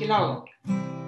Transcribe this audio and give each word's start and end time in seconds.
Hello, 0.00 0.46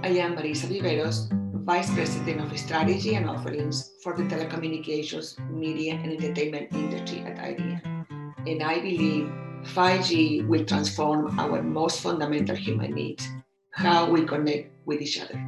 I 0.05 0.09
am 0.21 0.37
Marisa 0.37 0.69
Viveros, 0.69 1.33
Vice 1.65 1.89
President 1.95 2.43
of 2.43 2.53
Strategy 2.59 3.15
and 3.15 3.25
Offerings 3.25 3.97
for 4.03 4.15
the 4.15 4.25
telecommunications, 4.25 5.41
media, 5.49 5.95
and 5.95 6.13
entertainment 6.13 6.69
industry 6.75 7.21
at 7.21 7.39
IBM. 7.39 7.81
And 8.47 8.63
I 8.63 8.85
believe 8.85 9.33
5G 9.73 10.47
will 10.47 10.67
transform 10.67 11.41
our 11.41 11.63
most 11.63 12.03
fundamental 12.03 12.55
human 12.55 12.93
needs 12.93 13.27
how 13.71 14.11
we 14.11 14.27
connect 14.27 14.69
with 14.85 15.01
each 15.01 15.19
other. 15.23 15.41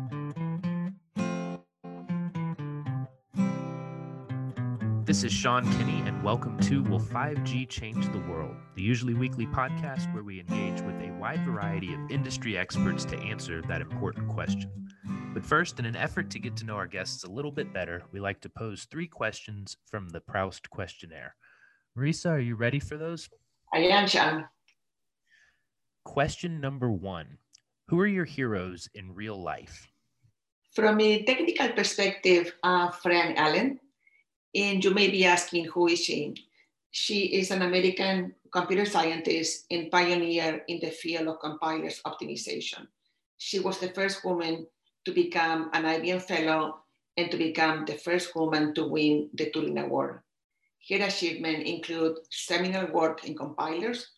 This 5.14 5.22
is 5.22 5.32
Sean 5.32 5.62
Kinney, 5.78 6.02
and 6.08 6.24
welcome 6.24 6.58
to 6.62 6.82
Will 6.82 6.98
5G 6.98 7.68
Change 7.68 8.10
the 8.10 8.18
World, 8.28 8.56
the 8.74 8.82
usually 8.82 9.14
weekly 9.14 9.46
podcast 9.46 10.12
where 10.12 10.24
we 10.24 10.40
engage 10.40 10.80
with 10.80 10.96
a 10.96 11.16
wide 11.20 11.44
variety 11.44 11.94
of 11.94 12.10
industry 12.10 12.58
experts 12.58 13.04
to 13.04 13.18
answer 13.20 13.62
that 13.68 13.80
important 13.80 14.28
question. 14.28 14.88
But 15.32 15.46
first, 15.46 15.78
in 15.78 15.84
an 15.84 15.94
effort 15.94 16.30
to 16.30 16.40
get 16.40 16.56
to 16.56 16.64
know 16.64 16.74
our 16.74 16.88
guests 16.88 17.22
a 17.22 17.30
little 17.30 17.52
bit 17.52 17.72
better, 17.72 18.02
we 18.10 18.18
like 18.18 18.40
to 18.40 18.48
pose 18.48 18.88
three 18.90 19.06
questions 19.06 19.76
from 19.88 20.08
the 20.08 20.20
Proust 20.20 20.68
questionnaire. 20.70 21.36
Marisa, 21.96 22.30
are 22.30 22.40
you 22.40 22.56
ready 22.56 22.80
for 22.80 22.96
those? 22.96 23.28
I 23.72 23.84
am, 23.84 24.08
Sean. 24.08 24.46
Question 26.04 26.60
number 26.60 26.90
one 26.90 27.38
Who 27.86 28.00
are 28.00 28.08
your 28.08 28.24
heroes 28.24 28.88
in 28.94 29.14
real 29.14 29.40
life? 29.40 29.86
From 30.74 31.00
a 31.00 31.22
technical 31.22 31.68
perspective, 31.68 32.52
uh, 32.64 32.90
Fran 32.90 33.36
Allen, 33.36 33.78
and 34.54 34.84
you 34.84 34.90
may 34.94 35.08
be 35.08 35.24
asking, 35.24 35.66
who 35.66 35.88
is 35.88 36.04
she? 36.04 36.34
She 36.90 37.34
is 37.34 37.50
an 37.50 37.62
American 37.62 38.34
computer 38.52 38.84
scientist 38.84 39.66
and 39.70 39.90
pioneer 39.90 40.62
in 40.68 40.78
the 40.80 40.90
field 40.90 41.26
of 41.26 41.40
compilers 41.40 42.00
optimization. 42.06 42.86
She 43.36 43.58
was 43.58 43.78
the 43.78 43.90
first 43.90 44.24
woman 44.24 44.66
to 45.04 45.12
become 45.12 45.70
an 45.72 45.84
IBM 45.84 46.22
fellow 46.22 46.84
and 47.16 47.30
to 47.30 47.36
become 47.36 47.84
the 47.84 47.98
first 47.98 48.34
woman 48.36 48.74
to 48.74 48.86
win 48.86 49.28
the 49.34 49.50
Turing 49.50 49.82
Award. 49.82 50.20
Her 50.88 51.02
achievements 51.04 51.68
include 51.68 52.18
seminal 52.30 52.86
work 52.92 53.24
in 53.24 53.36
compilers, 53.36 54.10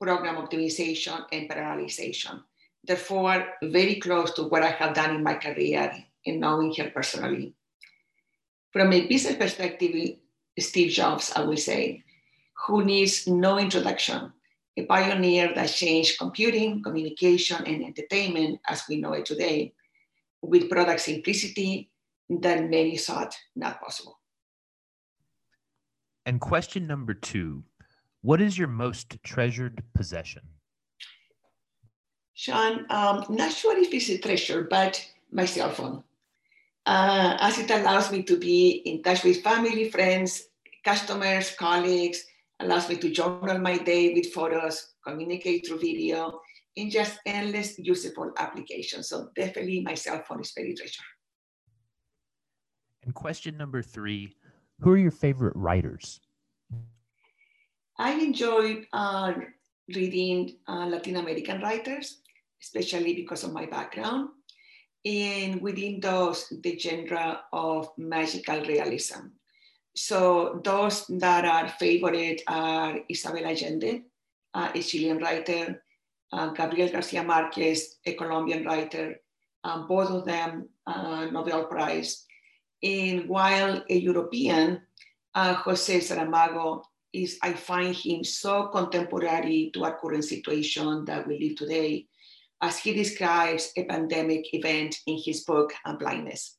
program 0.00 0.36
optimization, 0.36 1.24
and 1.32 1.48
parallelization. 1.48 2.42
Therefore, 2.84 3.46
very 3.62 3.96
close 3.96 4.32
to 4.34 4.44
what 4.44 4.62
I 4.62 4.70
have 4.70 4.94
done 4.94 5.14
in 5.14 5.22
my 5.22 5.34
career 5.34 5.92
in 6.24 6.40
knowing 6.40 6.74
her 6.74 6.90
personally. 6.90 7.54
From 8.72 8.92
a 8.92 9.06
business 9.06 9.36
perspective, 9.36 10.18
Steve 10.58 10.92
Jobs, 10.92 11.32
I 11.34 11.42
will 11.42 11.56
say, 11.56 12.04
who 12.66 12.84
needs 12.84 13.26
no 13.26 13.58
introduction, 13.58 14.32
a 14.76 14.84
pioneer 14.84 15.54
that 15.54 15.70
changed 15.70 16.18
computing, 16.18 16.82
communication, 16.82 17.64
and 17.64 17.84
entertainment 17.84 18.60
as 18.66 18.82
we 18.88 18.96
know 19.00 19.12
it 19.12 19.26
today, 19.26 19.72
with 20.42 20.68
product 20.68 21.00
simplicity 21.00 21.90
that 22.28 22.68
many 22.68 22.96
thought 22.96 23.36
not 23.56 23.80
possible. 23.80 24.18
And 26.26 26.40
question 26.40 26.86
number 26.86 27.14
two 27.14 27.64
What 28.20 28.42
is 28.42 28.58
your 28.58 28.68
most 28.68 29.22
treasured 29.22 29.82
possession? 29.94 30.42
Sean, 32.34 32.86
um, 32.90 33.24
not 33.30 33.50
sure 33.50 33.76
if 33.78 33.92
it's 33.92 34.10
a 34.10 34.18
treasure, 34.18 34.62
but 34.70 35.04
my 35.32 35.44
cell 35.44 35.70
phone 35.70 36.04
uh, 36.88 37.36
as 37.40 37.58
it 37.58 37.70
allows 37.70 38.10
me 38.10 38.22
to 38.22 38.38
be 38.38 38.80
in 38.86 39.02
touch 39.02 39.22
with 39.22 39.42
family, 39.42 39.90
friends, 39.90 40.48
customers, 40.82 41.54
colleagues, 41.54 42.24
allows 42.60 42.88
me 42.88 42.96
to 42.96 43.10
journal 43.10 43.58
my 43.58 43.76
day 43.76 44.14
with 44.14 44.32
photos, 44.32 44.94
communicate 45.06 45.66
through 45.66 45.80
video, 45.80 46.40
in 46.76 46.88
just 46.88 47.20
endless 47.26 47.78
useful 47.78 48.32
applications. 48.38 49.10
So 49.10 49.28
definitely 49.36 49.82
my 49.82 49.94
cell 49.94 50.22
phone 50.26 50.40
is 50.40 50.52
very 50.56 50.74
treasured. 50.74 51.04
And 53.04 53.14
question 53.14 53.58
number 53.58 53.82
three, 53.82 54.32
who 54.80 54.92
are 54.92 54.96
your 54.96 55.10
favorite 55.10 55.56
writers? 55.56 56.20
I 57.98 58.12
enjoy 58.12 58.84
uh, 58.94 59.34
reading 59.94 60.56
uh, 60.66 60.86
Latin 60.86 61.16
American 61.16 61.60
writers, 61.60 62.22
especially 62.62 63.12
because 63.14 63.44
of 63.44 63.52
my 63.52 63.66
background 63.66 64.30
and 65.04 65.60
within 65.60 66.00
those, 66.00 66.52
the 66.62 66.78
genre 66.78 67.42
of 67.52 67.90
magical 67.96 68.60
realism. 68.64 69.28
So 69.94 70.60
those 70.64 71.06
that 71.08 71.44
are 71.44 71.68
favorite 71.68 72.42
are 72.46 72.98
Isabel 73.08 73.46
Allende, 73.46 74.02
uh, 74.54 74.70
a 74.74 74.82
Chilean 74.82 75.18
writer, 75.18 75.82
uh, 76.32 76.48
Gabriel 76.48 76.90
Garcia 76.90 77.22
Marquez, 77.22 77.96
a 78.04 78.14
Colombian 78.14 78.64
writer, 78.64 79.20
um, 79.64 79.86
both 79.88 80.10
of 80.10 80.24
them 80.24 80.68
uh, 80.86 81.26
Nobel 81.26 81.64
Prize. 81.64 82.24
And 82.82 83.28
while 83.28 83.82
a 83.88 83.94
European, 83.94 84.82
uh, 85.34 85.54
Jose 85.54 85.98
Saramago, 85.98 86.82
is 87.12 87.38
I 87.42 87.54
find 87.54 87.94
him 87.94 88.22
so 88.22 88.68
contemporary 88.68 89.70
to 89.74 89.84
our 89.84 89.98
current 89.98 90.24
situation 90.24 91.04
that 91.06 91.26
we 91.26 91.38
live 91.38 91.56
today 91.56 92.06
as 92.62 92.78
he 92.78 92.92
describes 92.92 93.72
a 93.76 93.84
pandemic 93.84 94.52
event 94.52 94.96
in 95.06 95.18
his 95.24 95.44
book 95.44 95.72
on 95.84 95.98
Blindness. 95.98 96.58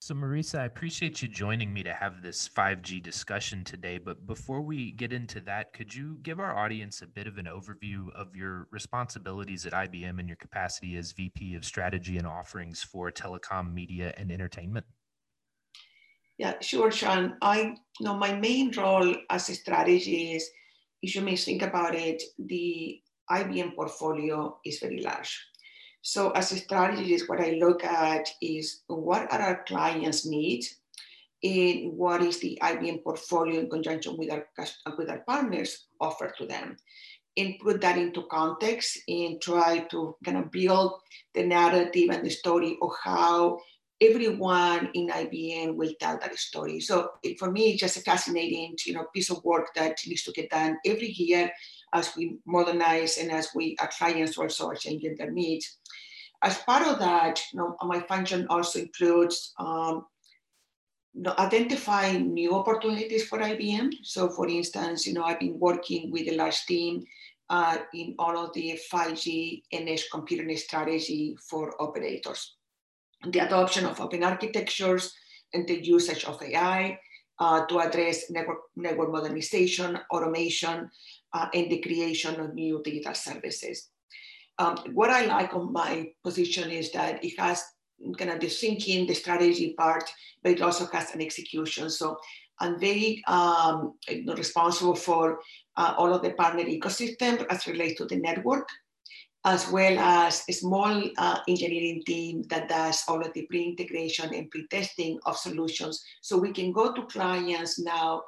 So, 0.00 0.14
Marisa, 0.14 0.58
I 0.58 0.64
appreciate 0.64 1.22
you 1.22 1.28
joining 1.28 1.72
me 1.72 1.84
to 1.84 1.94
have 1.94 2.22
this 2.22 2.48
5G 2.48 3.00
discussion 3.00 3.62
today. 3.62 3.98
But 3.98 4.26
before 4.26 4.60
we 4.60 4.90
get 4.90 5.12
into 5.12 5.40
that, 5.42 5.72
could 5.72 5.94
you 5.94 6.18
give 6.22 6.40
our 6.40 6.58
audience 6.58 7.02
a 7.02 7.06
bit 7.06 7.28
of 7.28 7.38
an 7.38 7.44
overview 7.46 8.12
of 8.12 8.34
your 8.34 8.66
responsibilities 8.72 9.64
at 9.64 9.72
IBM 9.72 10.18
and 10.18 10.26
your 10.26 10.38
capacity 10.38 10.96
as 10.96 11.12
VP 11.12 11.54
of 11.54 11.64
Strategy 11.64 12.18
and 12.18 12.26
Offerings 12.26 12.82
for 12.82 13.12
Telecom, 13.12 13.72
Media, 13.72 14.12
and 14.16 14.32
Entertainment? 14.32 14.86
Yeah, 16.36 16.54
sure, 16.60 16.90
Sean. 16.90 17.36
I 17.40 17.76
you 18.00 18.04
know 18.04 18.16
my 18.16 18.34
main 18.34 18.72
role 18.76 19.14
as 19.30 19.48
a 19.50 19.54
strategist, 19.54 20.50
if 21.00 21.14
you 21.14 21.20
may 21.20 21.36
think 21.36 21.62
about 21.62 21.94
it, 21.94 22.20
the 22.40 23.00
IBM 23.30 23.74
portfolio 23.74 24.58
is 24.64 24.78
very 24.78 25.02
large. 25.02 25.38
So 26.02 26.30
as 26.30 26.50
a 26.52 26.56
strategist, 26.56 27.28
what 27.28 27.40
I 27.40 27.58
look 27.60 27.84
at 27.84 28.28
is 28.40 28.82
what 28.88 29.32
are 29.32 29.40
our 29.40 29.64
clients' 29.64 30.26
needs 30.26 30.76
and 31.42 31.92
what 31.96 32.22
is 32.22 32.40
the 32.40 32.58
IBM 32.62 33.02
portfolio 33.02 33.60
in 33.60 33.70
conjunction 33.70 34.16
with 34.16 34.30
our, 34.30 34.46
with 34.98 35.10
our 35.10 35.20
partners 35.20 35.86
offer 36.00 36.32
to 36.38 36.46
them 36.46 36.76
and 37.36 37.58
put 37.60 37.80
that 37.80 37.98
into 37.98 38.24
context 38.30 38.98
and 39.08 39.40
try 39.40 39.78
to 39.90 40.16
kind 40.24 40.36
of 40.36 40.50
build 40.50 41.00
the 41.34 41.44
narrative 41.44 42.10
and 42.10 42.26
the 42.26 42.30
story 42.30 42.76
of 42.82 42.90
how 43.02 43.58
everyone 44.00 44.90
in 44.94 45.08
IBM 45.08 45.76
will 45.76 45.92
tell 46.00 46.18
that 46.18 46.36
story. 46.36 46.80
So 46.80 47.10
for 47.38 47.50
me, 47.50 47.70
it's 47.70 47.80
just 47.80 47.96
a 47.96 48.00
fascinating, 48.00 48.74
you 48.84 48.94
know, 48.94 49.06
piece 49.14 49.30
of 49.30 49.42
work 49.44 49.68
that 49.76 49.98
needs 50.06 50.24
to 50.24 50.32
get 50.32 50.50
done 50.50 50.76
every 50.84 51.12
year 51.12 51.50
as 51.92 52.16
we 52.16 52.38
modernize 52.46 53.18
and 53.18 53.30
as 53.30 53.48
we 53.54 53.76
our 53.80 53.88
clients 53.88 54.38
also 54.38 54.68
are 54.68 54.74
changing 54.74 55.16
their 55.16 55.30
needs. 55.30 55.78
As 56.42 56.58
part 56.58 56.86
of 56.86 56.98
that, 56.98 57.40
you 57.52 57.60
know, 57.60 57.76
my 57.82 58.00
function 58.00 58.46
also 58.50 58.80
includes 58.80 59.52
um, 59.58 60.06
you 61.14 61.22
know, 61.22 61.34
identifying 61.38 62.32
new 62.32 62.54
opportunities 62.54 63.26
for 63.28 63.38
IBM. 63.38 63.92
So, 64.02 64.28
for 64.30 64.48
instance, 64.48 65.06
you 65.06 65.14
know, 65.14 65.24
I've 65.24 65.40
been 65.40 65.58
working 65.58 66.10
with 66.10 66.28
a 66.28 66.36
large 66.36 66.64
team 66.64 67.04
uh, 67.50 67.76
in 67.92 68.14
all 68.18 68.36
of 68.38 68.52
the 68.54 68.80
5G 68.90 69.62
and 69.72 69.88
edge 69.88 70.06
computing 70.10 70.56
strategy 70.56 71.36
for 71.48 71.80
operators. 71.80 72.56
The 73.28 73.40
adoption 73.40 73.84
of 73.84 74.00
open 74.00 74.24
architectures 74.24 75.14
and 75.52 75.68
the 75.68 75.84
usage 75.84 76.24
of 76.24 76.42
AI 76.42 76.98
uh, 77.38 77.66
to 77.66 77.80
address 77.80 78.30
network, 78.30 78.58
network 78.74 79.12
modernization, 79.12 79.98
automation, 80.10 80.90
uh, 81.32 81.48
and 81.54 81.70
the 81.70 81.80
creation 81.80 82.40
of 82.40 82.54
new 82.54 82.80
digital 82.84 83.14
services. 83.14 83.88
Um, 84.58 84.76
what 84.92 85.10
I 85.10 85.24
like 85.26 85.54
on 85.54 85.72
my 85.72 86.08
position 86.22 86.70
is 86.70 86.92
that 86.92 87.24
it 87.24 87.38
has 87.38 87.64
kind 88.18 88.30
of 88.30 88.40
the 88.40 88.48
thinking, 88.48 89.06
the 89.06 89.14
strategy 89.14 89.74
part, 89.78 90.10
but 90.42 90.52
it 90.52 90.62
also 90.62 90.86
has 90.92 91.14
an 91.14 91.22
execution. 91.22 91.88
So 91.88 92.18
I'm 92.60 92.78
very 92.78 93.22
um, 93.26 93.94
responsible 94.36 94.94
for 94.94 95.40
uh, 95.76 95.94
all 95.96 96.12
of 96.12 96.22
the 96.22 96.32
partner 96.32 96.64
ecosystem 96.64 97.46
as 97.48 97.66
relates 97.66 97.98
to 97.98 98.04
the 98.04 98.16
network, 98.16 98.68
as 99.44 99.68
well 99.70 99.98
as 99.98 100.44
a 100.48 100.52
small 100.52 101.02
uh, 101.18 101.38
engineering 101.48 102.02
team 102.06 102.42
that 102.50 102.68
does 102.68 103.02
all 103.08 103.20
of 103.20 103.32
the 103.32 103.46
pre-integration 103.46 104.32
and 104.34 104.50
pre-testing 104.50 105.18
of 105.26 105.36
solutions. 105.36 106.04
So 106.20 106.36
we 106.36 106.52
can 106.52 106.72
go 106.72 106.92
to 106.92 107.02
clients 107.06 107.80
now 107.80 108.22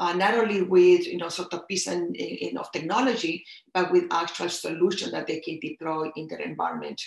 uh, 0.00 0.14
not 0.14 0.34
only 0.34 0.62
with 0.62 1.06
you 1.06 1.18
know 1.18 1.28
sort 1.28 1.52
of 1.52 1.68
piece 1.68 1.86
and, 1.86 2.16
in, 2.16 2.56
of 2.56 2.72
technology, 2.72 3.44
but 3.74 3.92
with 3.92 4.04
actual 4.10 4.48
solution 4.48 5.10
that 5.12 5.26
they 5.26 5.40
can 5.40 5.60
deploy 5.60 6.10
in 6.16 6.26
their 6.26 6.40
environment. 6.40 7.00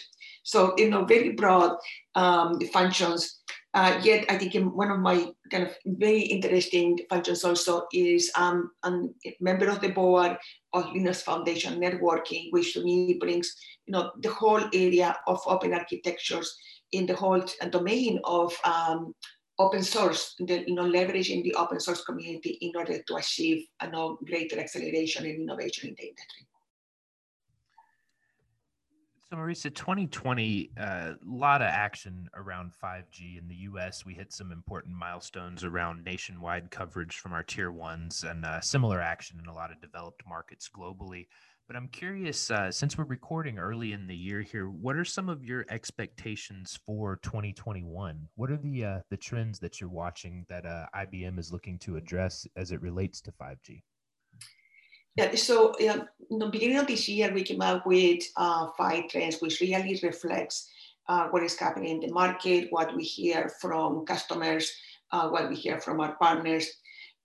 So 0.44 0.76
you 0.78 0.92
know 0.92 1.04
very 1.04 1.32
broad 1.32 1.76
um, 2.16 2.62
functions. 2.72 3.42
Uh, 3.74 4.00
yet, 4.04 4.26
I 4.30 4.38
think 4.38 4.54
one 4.76 4.92
of 4.92 5.00
my 5.00 5.34
kind 5.50 5.64
of 5.64 5.74
very 5.84 6.22
interesting 6.22 7.00
functions 7.10 7.44
also 7.44 7.88
is 7.92 8.32
um, 8.38 8.70
I'm 8.84 9.16
a 9.26 9.36
member 9.42 9.68
of 9.68 9.82
the 9.82 9.90
board 9.90 10.38
of 10.74 10.86
Linux 10.86 11.24
Foundation 11.24 11.82
Networking, 11.82 12.52
which 12.52 12.74
to 12.74 12.84
me 12.84 13.18
brings 13.20 13.56
you 13.88 13.94
know 13.94 14.12
the 14.20 14.30
whole 14.30 14.62
area 14.72 15.18
of 15.26 15.42
open 15.48 15.74
architectures 15.74 16.56
in 16.92 17.08
the 17.08 17.16
whole 17.16 17.44
domain 17.72 18.20
of 18.24 18.54
um, 18.64 19.16
open 19.60 19.84
source, 19.84 20.36
the, 20.40 20.64
you 20.68 20.76
know, 20.76 20.84
leveraging 20.84 21.44
the 21.44 21.54
open 21.56 21.80
source 21.80 22.04
community 22.04 22.58
in 22.62 22.72
order 22.76 23.02
to 23.02 23.16
achieve 23.16 23.66
you 23.82 23.92
know, 23.92 24.18
greater 24.26 24.60
acceleration 24.60 25.26
and 25.26 25.42
innovation 25.42 25.90
in 25.90 25.96
the 25.98 26.08
industry. 26.08 26.48
So, 29.34 29.40
Marisa, 29.40 29.74
2020, 29.74 30.72
a 30.78 30.82
uh, 30.82 31.14
lot 31.26 31.64
of 31.64 31.68
action 31.68 32.30
around 32.36 32.72
5G 32.72 33.40
in 33.40 33.48
the 33.48 33.56
US. 33.72 34.06
We 34.06 34.14
hit 34.14 34.32
some 34.32 34.52
important 34.52 34.96
milestones 34.96 35.64
around 35.64 36.04
nationwide 36.04 36.70
coverage 36.70 37.16
from 37.16 37.34
our 37.34 37.42
tier 37.42 37.72
ones 37.72 38.24
and 38.24 38.46
uh, 38.46 38.62
similar 38.62 39.02
action 39.02 39.40
in 39.42 39.48
a 39.48 39.54
lot 39.54 39.72
of 39.72 39.82
developed 39.82 40.22
markets 40.28 40.70
globally. 40.72 41.26
But 41.68 41.78
I'm 41.78 41.88
curious, 41.88 42.52
uh, 42.52 42.72
since 42.72 42.98
we're 42.98 43.06
recording 43.06 43.58
early 43.58 43.94
in 43.94 44.06
the 44.06 44.16
year 44.16 44.42
here, 44.42 44.70
what 44.70 44.98
are 44.98 45.06
some 45.06 45.30
of 45.30 45.46
your 45.46 45.66
expectations 45.70 46.78
for 46.86 47.20
2021? 47.24 48.28
What 48.36 48.52
are 48.52 48.58
the 48.58 48.84
uh, 48.84 49.00
the 49.10 49.16
trends 49.16 49.60
that 49.60 49.80
you're 49.80 49.90
watching 49.90 50.46
that 50.50 50.66
uh, 50.66 50.88
IBM 50.94 51.40
is 51.40 51.54
looking 51.54 51.80
to 51.80 51.96
address 51.96 52.46
as 52.58 52.72
it 52.72 52.82
relates 52.82 53.22
to 53.22 53.32
5G? 53.32 53.82
Yeah, 55.16 55.34
so 55.36 55.74
in 55.76 56.40
the 56.40 56.48
beginning 56.48 56.80
of 56.80 56.88
this 56.88 57.08
year, 57.08 57.32
we 57.34 57.44
came 57.44 57.62
up 57.62 57.86
with 57.86 58.24
uh, 58.36 58.68
five 58.78 59.08
trends, 59.08 59.40
which 59.40 59.62
really 59.62 59.98
reflects 60.04 60.70
uh, 61.08 61.28
what 61.30 61.44
is 61.44 61.58
happening 61.58 61.92
in 61.92 62.00
the 62.02 62.12
market, 62.12 62.68
what 62.72 62.94
we 62.94 63.04
hear 63.04 63.50
from 63.62 64.06
customers, 64.06 64.74
uh, 65.12 65.30
what 65.30 65.48
we 65.48 65.56
hear 65.56 65.80
from 65.80 66.02
our 66.02 66.16
partners. 66.16 66.68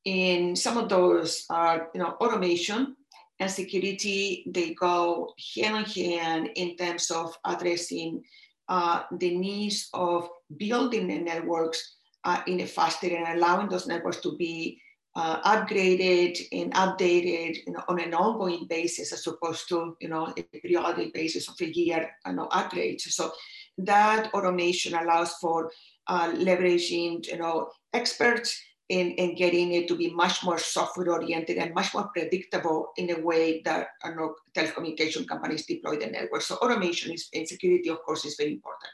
And 0.06 0.56
some 0.56 0.79
of 0.79 0.88
those 0.88 1.44
are, 1.50 1.88
you 1.93 2.00
know, 2.00 2.11
automation 2.20 2.94
and 3.40 3.50
security. 3.50 4.44
They 4.46 4.75
go 4.75 5.35
hand 5.55 5.87
in 5.96 6.11
hand 6.11 6.50
in 6.56 6.76
terms 6.76 7.11
of 7.11 7.37
addressing 7.44 8.23
uh, 8.69 9.02
the 9.19 9.37
needs 9.37 9.88
of 9.94 10.29
building 10.56 11.08
the 11.08 11.19
networks 11.19 11.96
uh, 12.25 12.43
in 12.46 12.61
a 12.61 12.67
faster 12.67 13.08
and 13.08 13.38
allowing 13.38 13.69
those 13.69 13.87
networks 13.87 14.20
to 14.20 14.37
be 14.37 14.81
uh, 15.17 15.40
upgraded 15.43 16.38
and 16.52 16.73
updated 16.75 17.58
you 17.67 17.73
know, 17.73 17.82
on 17.88 18.00
an 18.00 18.14
ongoing 18.14 18.67
basis 18.69 19.12
as 19.12 19.26
opposed 19.26 19.69
to 19.69 19.96
you 20.00 20.08
know 20.08 20.32
a 20.37 20.43
periodic 20.43 21.12
basis 21.14 21.49
of 21.49 21.55
a 21.61 21.76
year 21.76 22.11
you 22.26 22.32
know, 22.32 22.46
upgrades. 22.49 23.02
So 23.02 23.32
that 23.79 24.32
automation 24.35 24.94
allows 24.94 25.35
for 25.35 25.70
uh, 26.06 26.31
leveraging 26.32 27.26
you 27.26 27.38
know 27.38 27.70
experts 27.93 28.61
and, 28.90 29.14
and 29.19 29.37
getting 29.37 29.73
it 29.73 29.87
to 29.88 29.96
be 29.96 30.11
much 30.11 30.43
more 30.43 30.58
software 30.58 31.12
oriented 31.12 31.58
and 31.58 31.75
much 31.75 31.93
more 31.94 32.08
predictable 32.08 32.93
in 32.96 33.11
a 33.11 33.20
way 33.20 33.61
that 33.64 33.88
you 34.05 34.14
know, 34.14 34.35
telecommunication 34.55 35.29
companies 35.29 35.67
deploy 35.67 35.96
the 35.96 36.06
network. 36.06 36.43
So 36.43 36.56
automation 36.56 37.12
is, 37.12 37.29
and 37.35 37.46
security, 37.46 37.90
of 37.90 38.02
course, 38.02 38.25
is 38.25 38.37
very 38.37 38.52
important. 38.52 38.90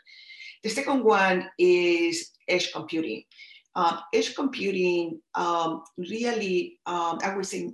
The 0.63 0.71
second 0.71 1.05
one 1.05 1.49
is 1.59 2.33
edge 2.49 2.73
computing. 2.73 3.25
Um, 3.77 4.01
edge 4.13 4.35
computing 4.35 5.21
um, 5.35 5.83
really, 5.97 6.79
um, 6.87 7.19
I 7.23 7.35
would 7.37 7.47
say, 7.47 7.73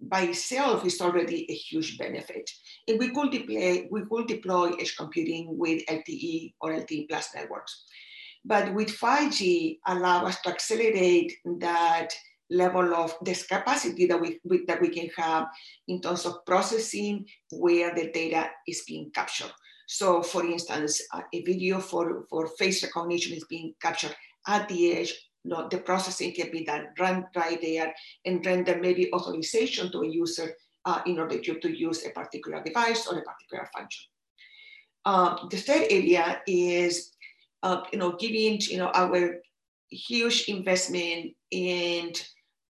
by 0.00 0.22
itself 0.22 0.84
is 0.84 1.00
already 1.00 1.46
a 1.50 1.54
huge 1.54 1.96
benefit. 1.98 2.50
And 2.88 2.98
we 2.98 3.10
could 3.10 3.30
deploy, 3.30 3.86
we 3.90 4.02
could 4.10 4.26
deploy 4.26 4.72
edge 4.80 4.96
computing 4.96 5.56
with 5.56 5.86
LTE 5.86 6.54
or 6.60 6.72
LTE 6.72 7.08
plus 7.08 7.28
networks. 7.34 7.84
But 8.44 8.74
with 8.74 8.88
5G, 8.88 9.78
allow 9.86 10.26
us 10.26 10.40
to 10.42 10.50
accelerate 10.50 11.34
that 11.60 12.08
level 12.50 12.94
of 12.94 13.14
this 13.22 13.46
capacity 13.46 14.06
that 14.06 14.20
we, 14.20 14.40
we, 14.44 14.64
that 14.66 14.80
we 14.80 14.88
can 14.88 15.08
have 15.16 15.46
in 15.88 16.00
terms 16.00 16.26
of 16.26 16.44
processing 16.44 17.24
where 17.50 17.94
the 17.94 18.10
data 18.10 18.50
is 18.66 18.82
being 18.86 19.10
captured. 19.14 19.52
So 19.86 20.22
for 20.22 20.44
instance, 20.44 21.00
a 21.12 21.42
video 21.42 21.78
for, 21.78 22.24
for 22.28 22.48
face 22.58 22.82
recognition 22.82 23.36
is 23.36 23.44
being 23.44 23.74
captured 23.80 24.14
at 24.46 24.68
the 24.68 24.92
edge 24.92 25.14
no, 25.44 25.68
the 25.68 25.78
processing 25.78 26.32
can 26.32 26.50
be 26.50 26.64
done 26.64 26.88
run 26.98 27.26
right 27.34 27.60
there 27.60 27.92
and 28.24 28.44
render 28.46 28.78
maybe 28.78 29.12
authorization 29.12 29.90
to 29.90 30.02
a 30.02 30.08
user 30.08 30.54
uh, 30.84 31.00
in 31.06 31.18
order 31.18 31.38
to, 31.38 31.58
to 31.58 31.76
use 31.76 32.04
a 32.06 32.10
particular 32.10 32.62
device 32.62 33.06
or 33.06 33.18
a 33.18 33.22
particular 33.22 33.68
function. 33.74 34.04
Um, 35.04 35.48
the 35.50 35.56
third 35.56 35.86
area 35.90 36.40
is, 36.46 37.11
uh, 37.62 37.82
you 37.92 37.98
know, 37.98 38.12
giving, 38.12 38.60
you 38.60 38.78
know, 38.78 38.90
our 38.94 39.36
huge 39.90 40.48
investment 40.48 41.32
in 41.50 42.12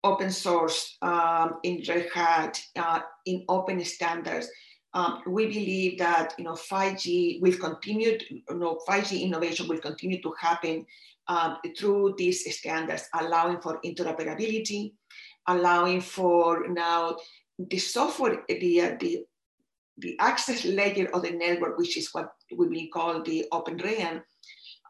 open 0.04 0.30
source, 0.30 0.96
um, 1.02 1.58
in 1.62 1.82
Red 1.88 2.08
Hat, 2.12 2.60
uh, 2.76 3.00
in 3.26 3.44
open 3.48 3.84
standards. 3.84 4.48
Um, 4.94 5.22
we 5.26 5.46
believe 5.46 5.98
that, 5.98 6.34
you 6.36 6.44
know, 6.44 6.52
5G 6.52 7.40
will 7.40 7.56
continue, 7.56 8.18
to, 8.18 8.34
you 8.34 8.42
know, 8.50 8.78
5G 8.86 9.22
innovation 9.22 9.68
will 9.68 9.78
continue 9.78 10.20
to 10.20 10.34
happen 10.38 10.84
um, 11.28 11.58
through 11.78 12.16
these 12.18 12.44
standards, 12.54 13.08
allowing 13.18 13.60
for 13.60 13.80
interoperability, 13.82 14.92
allowing 15.46 16.00
for 16.00 16.68
now 16.68 17.16
the 17.58 17.78
software, 17.78 18.42
the, 18.48 18.96
the, 19.00 19.24
the 19.98 20.18
access 20.18 20.64
layer 20.64 21.08
of 21.14 21.22
the 21.22 21.30
network, 21.30 21.78
which 21.78 21.96
is 21.96 22.10
what 22.12 22.32
we 22.54 22.68
will 22.68 22.86
call 22.92 23.22
the 23.22 23.46
Open 23.52 23.78
RAN, 23.78 24.22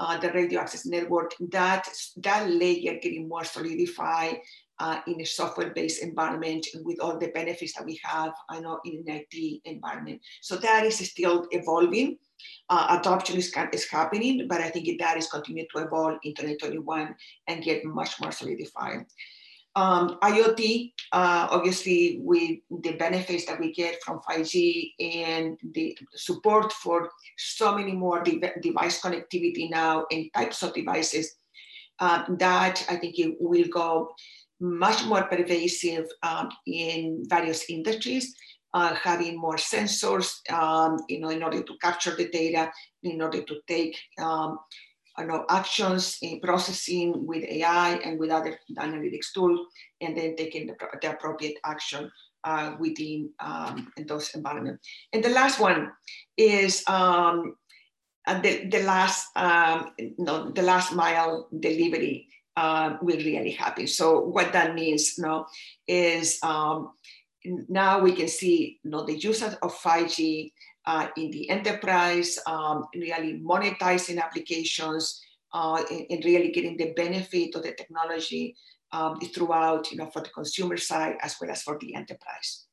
uh, 0.01 0.19
the 0.19 0.33
radio 0.33 0.61
access 0.61 0.87
network, 0.87 1.35
that, 1.51 1.89
that 2.17 2.51
layer 2.51 2.99
getting 3.01 3.29
more 3.29 3.45
solidified 3.45 4.39
uh, 4.79 5.01
in 5.07 5.21
a 5.21 5.25
software-based 5.25 6.03
environment 6.03 6.67
with 6.83 6.99
all 7.01 7.19
the 7.19 7.29
benefits 7.29 7.75
that 7.75 7.85
we 7.85 8.01
have 8.03 8.33
I 8.51 8.61
know, 8.61 8.81
in 8.85 9.05
an 9.07 9.25
IT 9.31 9.61
environment. 9.65 10.21
So 10.41 10.57
that 10.57 10.85
is 10.85 10.99
still 10.99 11.47
evolving 11.51 12.19
uh, 12.69 12.99
adoption 12.99 13.37
is, 13.37 13.53
is 13.73 13.89
happening, 13.89 14.47
but 14.49 14.61
I 14.61 14.71
think 14.71 14.99
that 15.01 15.17
is 15.17 15.29
continuing 15.29 15.69
to 15.75 15.85
evolve 15.85 16.19
in 16.23 16.35
2021 16.35 17.15
and 17.49 17.63
get 17.63 17.85
much 17.85 18.21
more 18.21 18.33
solidified. 18.33 19.05
Um, 19.75 20.19
IoT, 20.23 20.93
uh, 21.13 21.49
obviously, 21.51 22.19
with 22.23 22.59
the 22.83 22.93
benefits 22.93 23.47
that 23.47 23.59
we 23.59 23.73
get 23.73 24.03
from 24.03 24.21
5G 24.29 24.93
and 25.01 25.59
the 25.73 25.97
support 26.15 26.73
for 26.73 27.09
so 27.39 27.75
many 27.75 27.93
more 27.93 28.23
de 28.23 28.39
device 28.61 29.01
connectivity 29.01 29.71
now 29.71 30.05
and 30.11 30.31
types 30.35 30.63
of 30.63 30.75
devices, 30.75 31.37
uh, 32.01 32.25
that 32.39 32.85
I 32.91 32.97
think 32.97 33.19
it 33.19 33.37
will 33.41 33.69
go 33.69 34.15
much 34.61 35.05
more 35.07 35.23
pervasive 35.25 36.07
um, 36.23 36.51
in 36.67 37.25
various 37.29 37.69
industries 37.71 38.35
uh, 38.75 38.95
having 38.95 39.37
more 39.39 39.57
sensors, 39.57 40.41
um, 40.51 40.99
you 41.09 41.21
know, 41.21 41.29
in 41.29 41.43
order 41.43 41.63
to 41.63 41.77
capture 41.81 42.15
the 42.15 42.29
data, 42.29 42.71
in 43.03 43.21
order 43.21 43.43
to 43.43 43.57
take 43.69 43.97
um, 44.19 44.59
you 45.19 45.27
know, 45.27 45.45
actions 45.51 46.19
in 46.23 46.41
processing 46.41 47.27
with 47.27 47.45
AI 47.45 47.95
and 48.05 48.19
with 48.19 48.31
other 48.31 48.59
analytics 48.79 49.33
tools, 49.35 49.61
and 50.01 50.17
then 50.17 50.37
taking 50.37 50.67
the, 50.67 50.75
the 51.01 51.11
appropriate 51.11 51.59
action 51.65 52.11
uh, 52.45 52.73
within 52.79 53.31
um, 53.41 53.93
those 54.07 54.35
environments. 54.35 54.87
And 55.13 55.23
the 55.23 55.31
last 55.31 55.61
one 55.61 55.93
is 56.37 56.83
um, 56.89 57.57
uh, 58.27 58.41
the, 58.41 58.67
the 58.67 58.83
last 58.83 59.27
um, 59.37 59.93
no, 60.19 60.51
the 60.51 60.63
last 60.63 60.93
mile 60.93 61.49
delivery 61.61 62.29
uh, 62.57 62.97
will 63.03 63.19
really 63.19 63.53
happen. 63.53 63.87
So 63.87 64.21
what 64.21 64.53
that 64.53 64.75
means, 64.75 65.17
you 65.19 65.25
know, 65.25 65.47
is 65.87 66.39
um, 66.43 66.93
now 67.45 68.01
we 68.01 68.13
can 68.13 68.29
see 68.29 68.79
you 68.83 68.91
know, 68.91 69.05
the 69.05 69.19
use 69.19 69.43
of 69.43 69.59
5G 69.61 70.53
uh, 70.87 71.09
in 71.17 71.31
the 71.31 71.49
enterprise, 71.49 72.39
um, 72.47 72.87
really 72.95 73.41
monetizing 73.41 74.21
applications, 74.21 75.21
uh, 75.55 75.83
and, 75.91 76.07
and, 76.11 76.25
really 76.25 76.51
getting 76.51 76.77
the 76.77 76.93
benefit 76.95 77.55
of 77.55 77.63
the 77.63 77.73
technology 77.73 78.57
um, 78.93 79.21
throughout, 79.21 79.91
you 79.91 79.99
know, 79.99 80.11
for 80.11 80.23
the 80.23 80.31
consumer 80.31 80.77
side 80.77 81.17
as 81.21 81.37
well 81.41 81.51
as 81.51 81.63
for 81.63 81.79
the 81.79 81.95
enterprise. 81.95 82.67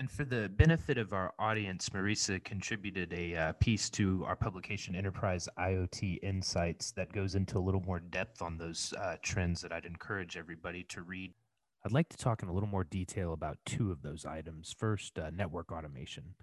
And 0.00 0.10
for 0.10 0.24
the 0.24 0.48
benefit 0.48 0.96
of 0.96 1.12
our 1.12 1.34
audience, 1.38 1.90
Marisa 1.90 2.42
contributed 2.42 3.12
a 3.12 3.36
uh, 3.36 3.52
piece 3.60 3.90
to 3.90 4.24
our 4.26 4.34
publication, 4.34 4.94
Enterprise 4.94 5.46
IoT 5.58 6.20
Insights, 6.22 6.92
that 6.92 7.12
goes 7.12 7.34
into 7.34 7.58
a 7.58 7.60
little 7.60 7.82
more 7.82 8.00
depth 8.00 8.40
on 8.40 8.56
those 8.56 8.94
uh, 8.98 9.16
trends 9.22 9.60
that 9.60 9.72
I'd 9.72 9.84
encourage 9.84 10.38
everybody 10.38 10.84
to 10.84 11.02
read. 11.02 11.34
I'd 11.84 11.92
like 11.92 12.10
to 12.10 12.16
talk 12.18 12.42
in 12.42 12.48
a 12.48 12.52
little 12.52 12.68
more 12.68 12.84
detail 12.84 13.32
about 13.32 13.58
two 13.64 13.90
of 13.90 14.02
those 14.02 14.26
items. 14.26 14.74
First, 14.76 15.18
uh, 15.18 15.30
network 15.30 15.72
automation. 15.72 16.34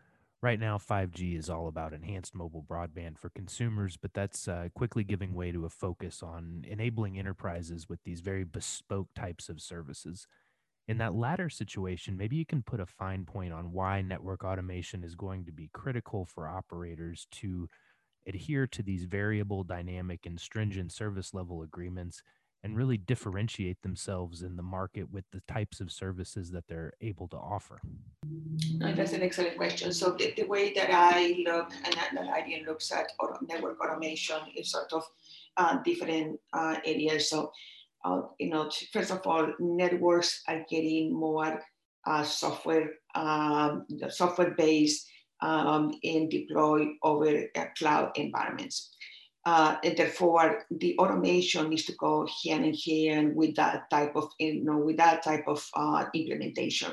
Right 0.42 0.60
now, 0.60 0.78
5G 0.78 1.38
is 1.38 1.50
all 1.50 1.68
about 1.68 1.94
enhanced 1.94 2.34
mobile 2.34 2.66
broadband 2.68 3.20
for 3.20 3.30
consumers, 3.30 3.98
but 3.98 4.14
that's 4.14 4.48
uh, 4.48 4.70
quickly 4.74 5.04
giving 5.04 5.34
way 5.34 5.52
to 5.52 5.66
a 5.66 5.70
focus 5.70 6.24
on 6.24 6.66
enabling 6.68 7.20
enterprises 7.20 7.88
with 7.88 8.00
these 8.04 8.22
very 8.22 8.44
bespoke 8.44 9.10
types 9.16 9.48
of 9.50 9.62
services. 9.62 10.26
In 10.88 10.98
that 11.00 11.16
latter 11.16 11.50
situation, 11.50 12.18
maybe 12.18 12.36
you 12.36 12.46
can 12.46 12.64
put 12.64 12.80
a 12.80 12.86
fine 12.86 13.26
point 13.26 13.54
on 13.54 13.72
why 13.72 14.02
network 14.02 14.44
automation 14.44 15.04
is 15.04 15.16
going 15.16 15.46
to 15.46 15.52
be 15.52 15.70
critical 15.74 16.26
for 16.26 16.48
operators 16.48 17.28
to 17.34 17.68
adhere 18.26 18.66
to 18.68 18.82
these 18.82 19.06
variable, 19.06 19.64
dynamic, 19.64 20.26
and 20.26 20.40
stringent 20.40 20.92
service 20.92 21.34
level 21.34 21.62
agreements 21.62 22.24
and 22.64 22.76
really 22.76 22.98
differentiate 22.98 23.82
themselves 23.82 24.42
in 24.42 24.56
the 24.56 24.64
market 24.64 25.12
with 25.12 25.26
the 25.32 25.42
types 25.48 25.80
of 25.80 25.92
services 25.92 26.52
that 26.52 26.68
they're 26.68 26.94
able 27.02 27.28
to 27.28 27.38
offer? 27.38 27.80
No, 28.76 28.94
that's 28.94 29.14
an 29.14 29.22
excellent 29.22 29.58
question. 29.58 29.94
So 29.94 30.12
the, 30.12 30.34
the 30.36 30.46
way 30.46 30.74
that 30.74 30.90
I 30.92 31.44
look 31.46 31.72
and 31.86 31.94
that, 31.94 32.12
that 32.14 32.28
IBM 32.28 32.66
looks 32.66 32.92
at 32.92 33.12
network 33.48 33.80
automation 33.82 34.40
is 34.56 34.72
sort 34.72 34.92
of 34.94 35.04
uh, 35.58 35.78
different 35.84 36.40
uh, 36.54 36.76
areas. 36.86 37.30
So, 37.30 37.52
uh, 38.04 38.22
you 38.40 38.50
know, 38.50 38.70
first 38.92 39.12
of 39.12 39.26
all, 39.26 39.54
networks 39.60 40.44
are 40.48 40.66
getting 40.70 41.14
more 41.14 41.62
uh, 42.06 42.24
software, 42.24 42.92
um, 43.16 43.86
software 44.10 44.52
based 44.52 45.08
um, 45.42 45.94
and 46.04 46.30
deployed 46.30 46.90
over 47.04 47.44
uh, 47.56 47.66
cloud 47.78 48.12
environments. 48.16 48.96
Uh, 49.48 49.78
and 49.82 49.96
therefore, 49.96 50.66
the 50.70 50.92
automation 51.00 51.70
needs 51.70 51.86
to 51.86 51.94
go 51.94 52.28
hand 52.44 52.66
in 52.66 52.74
hand 52.74 53.34
with 53.34 53.56
that 53.56 53.90
type 53.90 54.14
of, 54.14 54.28
you 54.40 54.62
know, 54.62 54.78
with 54.78 54.98
that 54.98 55.24
type 55.24 55.46
of 55.48 55.66
uh, 55.74 56.04
implementation. 56.14 56.92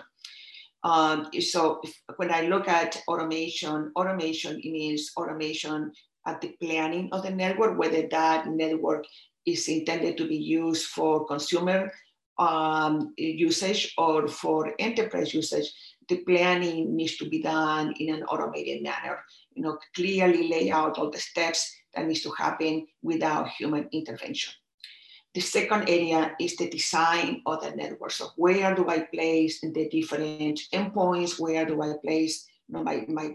Um, 0.85 1.27
so 1.41 1.81
if, 1.83 2.01
when 2.15 2.31
I 2.31 2.43
look 2.43 2.69
at 2.69 3.03
automation, 3.09 3.91
automation 3.97 4.61
means 4.63 5.11
automation 5.17 5.91
at 6.29 6.41
the 6.41 6.55
planning 6.63 7.09
of 7.11 7.25
the 7.25 7.31
network, 7.33 7.77
whether 7.77 8.07
that 8.13 8.47
network 8.47 9.05
is 9.45 9.67
intended 9.67 10.17
to 10.19 10.29
be 10.29 10.37
used 10.37 10.87
for 10.87 11.27
consumer 11.27 11.91
um, 12.39 13.15
usage 13.17 13.95
or 13.99 14.29
for 14.29 14.75
enterprise 14.79 15.35
usage, 15.35 15.73
the 16.09 16.19
planning 16.19 16.95
needs 16.95 17.17
to 17.17 17.29
be 17.29 17.43
done 17.43 17.95
in 17.99 18.15
an 18.15 18.23
automated 18.25 18.81
manner. 18.85 19.25
You 19.55 19.63
know, 19.65 19.79
clearly 19.97 20.47
lay 20.47 20.71
out 20.71 20.99
all 20.99 21.11
the 21.11 21.19
steps 21.19 21.75
that 21.95 22.07
needs 22.07 22.23
to 22.23 22.31
happen 22.31 22.87
without 23.03 23.49
human 23.49 23.89
intervention. 23.93 24.53
The 25.35 25.41
second 25.41 25.89
area 25.89 26.35
is 26.39 26.57
the 26.57 26.71
design 26.71 27.43
of 27.45 27.61
the 27.61 27.73
network. 27.73 28.13
So 28.13 28.31
where 28.37 28.75
do 28.75 28.89
I 28.89 29.01
place 29.01 29.61
the 29.61 29.89
different 29.89 30.61
endpoints? 30.73 31.41
Where 31.41 31.67
do 31.67 31.83
I 31.83 31.95
place 32.05 32.47
you 32.69 32.75
know, 32.75 32.85
my, 32.85 33.05
my, 33.09 33.35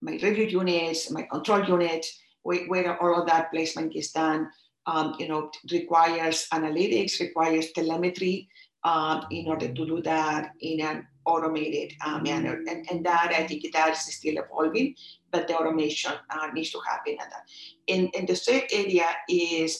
my 0.00 0.12
review 0.12 0.46
units, 0.46 1.10
my 1.10 1.22
control 1.22 1.64
units, 1.64 2.20
where, 2.42 2.66
where 2.68 3.02
all 3.02 3.20
of 3.20 3.26
that 3.26 3.50
placement 3.50 3.96
is 3.96 4.12
done? 4.12 4.48
Um, 4.86 5.14
you 5.18 5.28
know, 5.28 5.50
requires 5.70 6.46
analytics, 6.52 7.20
requires 7.20 7.72
telemetry 7.72 8.48
um, 8.84 9.26
in 9.30 9.46
order 9.48 9.68
to 9.68 9.86
do 9.86 10.00
that 10.02 10.52
in 10.60 10.80
an 10.80 11.06
automated 11.32 11.88
uh, 12.04 12.18
manner. 12.28 12.54
And, 12.68 12.80
and 12.90 12.98
that, 13.06 13.28
I 13.40 13.46
think 13.46 13.62
that 13.72 13.92
is 13.92 14.14
still 14.18 14.36
evolving, 14.42 14.94
but 15.32 15.46
the 15.46 15.56
automation 15.56 16.12
uh, 16.30 16.48
needs 16.52 16.70
to 16.72 16.80
happen 16.88 17.16
at 17.22 17.30
that. 17.32 17.44
And, 17.92 18.10
and 18.16 18.28
the 18.28 18.34
third 18.34 18.64
area 18.72 19.08
is 19.28 19.72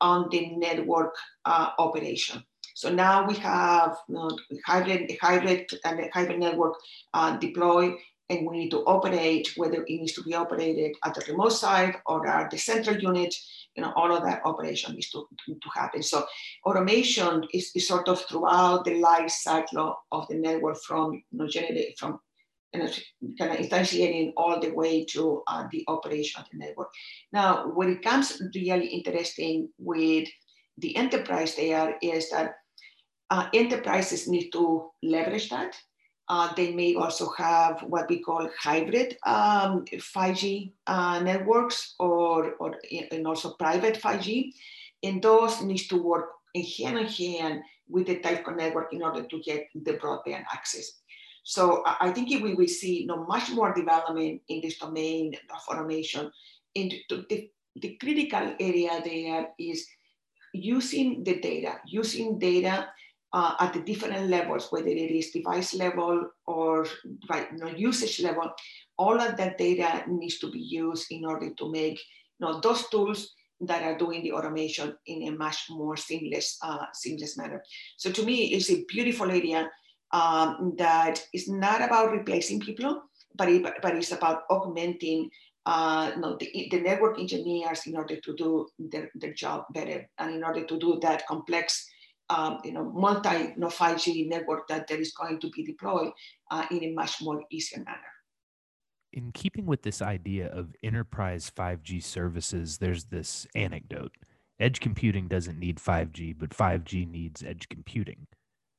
on 0.00 0.28
the 0.30 0.42
network 0.56 1.14
uh, 1.44 1.70
operation. 1.78 2.42
So 2.74 2.92
now 2.92 3.26
we 3.26 3.34
have 3.36 3.96
you 4.08 4.16
know, 4.16 4.30
hybrid, 4.66 5.10
hybrid, 5.20 5.70
and 5.84 6.10
hybrid 6.12 6.40
network 6.40 6.74
uh, 7.14 7.36
deployed, 7.38 7.94
and 8.28 8.46
we 8.46 8.58
need 8.58 8.70
to 8.70 8.84
operate 8.84 9.52
whether 9.56 9.82
it 9.82 9.88
needs 9.88 10.12
to 10.14 10.22
be 10.22 10.34
operated 10.34 10.96
at 11.04 11.14
the 11.14 11.24
remote 11.28 11.50
side 11.52 11.96
or 12.06 12.26
at 12.26 12.50
the 12.50 12.58
central 12.58 12.96
unit 12.96 13.34
you 13.76 13.82
know, 13.82 13.92
all 13.94 14.14
of 14.14 14.24
that 14.24 14.40
operation 14.44 14.94
needs 14.94 15.10
to, 15.10 15.28
to 15.46 15.68
happen. 15.74 16.02
So 16.02 16.24
automation 16.64 17.46
is, 17.52 17.70
is 17.74 17.86
sort 17.86 18.08
of 18.08 18.22
throughout 18.22 18.84
the 18.84 18.98
life 18.98 19.30
cycle 19.30 19.96
of 20.10 20.26
the 20.28 20.36
network 20.36 20.78
from, 20.78 21.22
you 21.30 21.38
know, 21.38 21.46
generate, 21.46 21.98
from 21.98 22.18
you 22.72 22.80
know, 22.80 22.90
kind 23.38 23.52
of 23.52 23.58
instantiating 23.58 24.32
all 24.36 24.58
the 24.58 24.70
way 24.70 25.04
to 25.04 25.42
uh, 25.46 25.66
the 25.70 25.84
operation 25.88 26.40
of 26.40 26.46
the 26.50 26.58
network. 26.58 26.88
Now, 27.32 27.68
when 27.68 27.90
it 27.90 28.02
comes 28.02 28.40
really 28.54 28.86
interesting 28.86 29.68
with 29.78 30.28
the 30.78 30.96
enterprise 30.96 31.54
there 31.54 31.96
is 32.02 32.30
that 32.30 32.54
uh, 33.30 33.48
enterprises 33.52 34.28
need 34.28 34.50
to 34.50 34.90
leverage 35.02 35.50
that 35.50 35.74
uh, 36.28 36.52
they 36.54 36.74
may 36.74 36.94
also 36.94 37.30
have 37.38 37.82
what 37.82 38.08
we 38.08 38.18
call 38.18 38.48
hybrid 38.58 39.16
um, 39.24 39.84
5G 39.86 40.72
uh, 40.86 41.20
networks 41.20 41.94
or, 42.00 42.54
or 42.58 42.76
and 43.12 43.26
also 43.26 43.54
private 43.54 43.94
5G. 43.94 44.52
And 45.02 45.22
those 45.22 45.62
needs 45.62 45.86
to 45.88 46.02
work 46.02 46.30
hand 46.54 46.98
in 46.98 47.06
hand 47.06 47.62
with 47.88 48.06
the 48.06 48.16
telco 48.16 48.56
network 48.56 48.92
in 48.92 49.02
order 49.02 49.22
to 49.22 49.40
get 49.40 49.68
the 49.74 49.92
broadband 49.94 50.44
access. 50.52 51.00
So 51.44 51.84
I 51.86 52.10
think 52.10 52.30
we 52.42 52.54
will 52.54 52.66
see 52.66 53.02
you 53.02 53.06
know, 53.06 53.24
much 53.24 53.50
more 53.52 53.72
development 53.72 54.42
in 54.48 54.60
this 54.60 54.78
domain 54.78 55.32
of 55.54 55.60
automation. 55.68 56.32
And 56.74 56.92
the, 57.08 57.48
the 57.76 57.96
critical 58.00 58.54
area 58.58 59.00
there 59.04 59.48
is 59.58 59.86
using 60.52 61.22
the 61.22 61.38
data, 61.38 61.76
using 61.86 62.38
data 62.40 62.88
uh, 63.32 63.54
at 63.60 63.72
the 63.72 63.80
different 63.80 64.28
levels, 64.28 64.68
whether 64.70 64.88
it 64.88 65.10
is 65.10 65.30
device 65.30 65.74
level 65.74 66.30
or 66.46 66.86
right, 67.28 67.48
you 67.52 67.58
know, 67.58 67.68
usage 67.68 68.20
level, 68.20 68.50
all 68.98 69.20
of 69.20 69.36
that 69.36 69.58
data 69.58 70.04
needs 70.08 70.38
to 70.38 70.50
be 70.50 70.60
used 70.60 71.06
in 71.10 71.24
order 71.24 71.50
to 71.54 71.70
make 71.70 71.98
you 72.38 72.46
know, 72.46 72.60
those 72.60 72.88
tools 72.88 73.32
that 73.60 73.82
are 73.82 73.96
doing 73.96 74.22
the 74.22 74.32
automation 74.32 74.94
in 75.06 75.28
a 75.28 75.30
much 75.32 75.66
more 75.70 75.96
seamless, 75.96 76.58
uh, 76.62 76.86
seamless 76.92 77.36
manner. 77.38 77.62
So 77.96 78.10
to 78.12 78.24
me, 78.24 78.52
it's 78.54 78.70
a 78.70 78.84
beautiful 78.88 79.30
area 79.30 79.70
um, 80.12 80.74
that 80.78 81.24
is 81.32 81.48
not 81.48 81.82
about 81.82 82.12
replacing 82.12 82.60
people, 82.60 83.02
but, 83.34 83.48
it, 83.48 83.62
but 83.82 83.96
it's 83.96 84.12
about 84.12 84.42
augmenting 84.50 85.30
uh, 85.64 86.12
no, 86.18 86.36
the, 86.38 86.68
the, 86.70 86.80
network 86.80 87.18
engineers 87.18 87.88
in 87.88 87.96
order 87.96 88.14
to 88.20 88.34
do 88.36 88.68
their, 88.78 89.10
their 89.16 89.34
job 89.34 89.64
better 89.74 90.08
and 90.18 90.36
in 90.36 90.44
order 90.44 90.64
to 90.64 90.78
do 90.78 91.00
that 91.02 91.26
complex 91.26 91.88
um, 92.28 92.58
you 92.64 92.72
know, 92.72 92.84
multi 92.84 93.54
know, 93.56 93.68
5G 93.68 94.28
network 94.28 94.68
that, 94.68 94.88
that 94.88 94.98
is 94.98 95.12
going 95.12 95.40
to 95.40 95.50
be 95.50 95.64
deployed 95.64 96.12
uh, 96.50 96.66
in 96.70 96.82
a 96.84 96.92
much 96.92 97.22
more 97.22 97.42
easier 97.50 97.78
manner. 97.78 98.00
In 99.12 99.32
keeping 99.32 99.66
with 99.66 99.82
this 99.82 100.02
idea 100.02 100.48
of 100.48 100.74
enterprise 100.82 101.50
5G 101.56 102.02
services, 102.02 102.78
there's 102.78 103.04
this 103.04 103.46
anecdote. 103.54 104.12
Edge 104.58 104.80
computing 104.80 105.28
doesn't 105.28 105.58
need 105.58 105.78
5G, 105.78 106.34
but 106.38 106.50
5G 106.50 107.08
needs 107.08 107.42
edge 107.42 107.68
computing. 107.68 108.26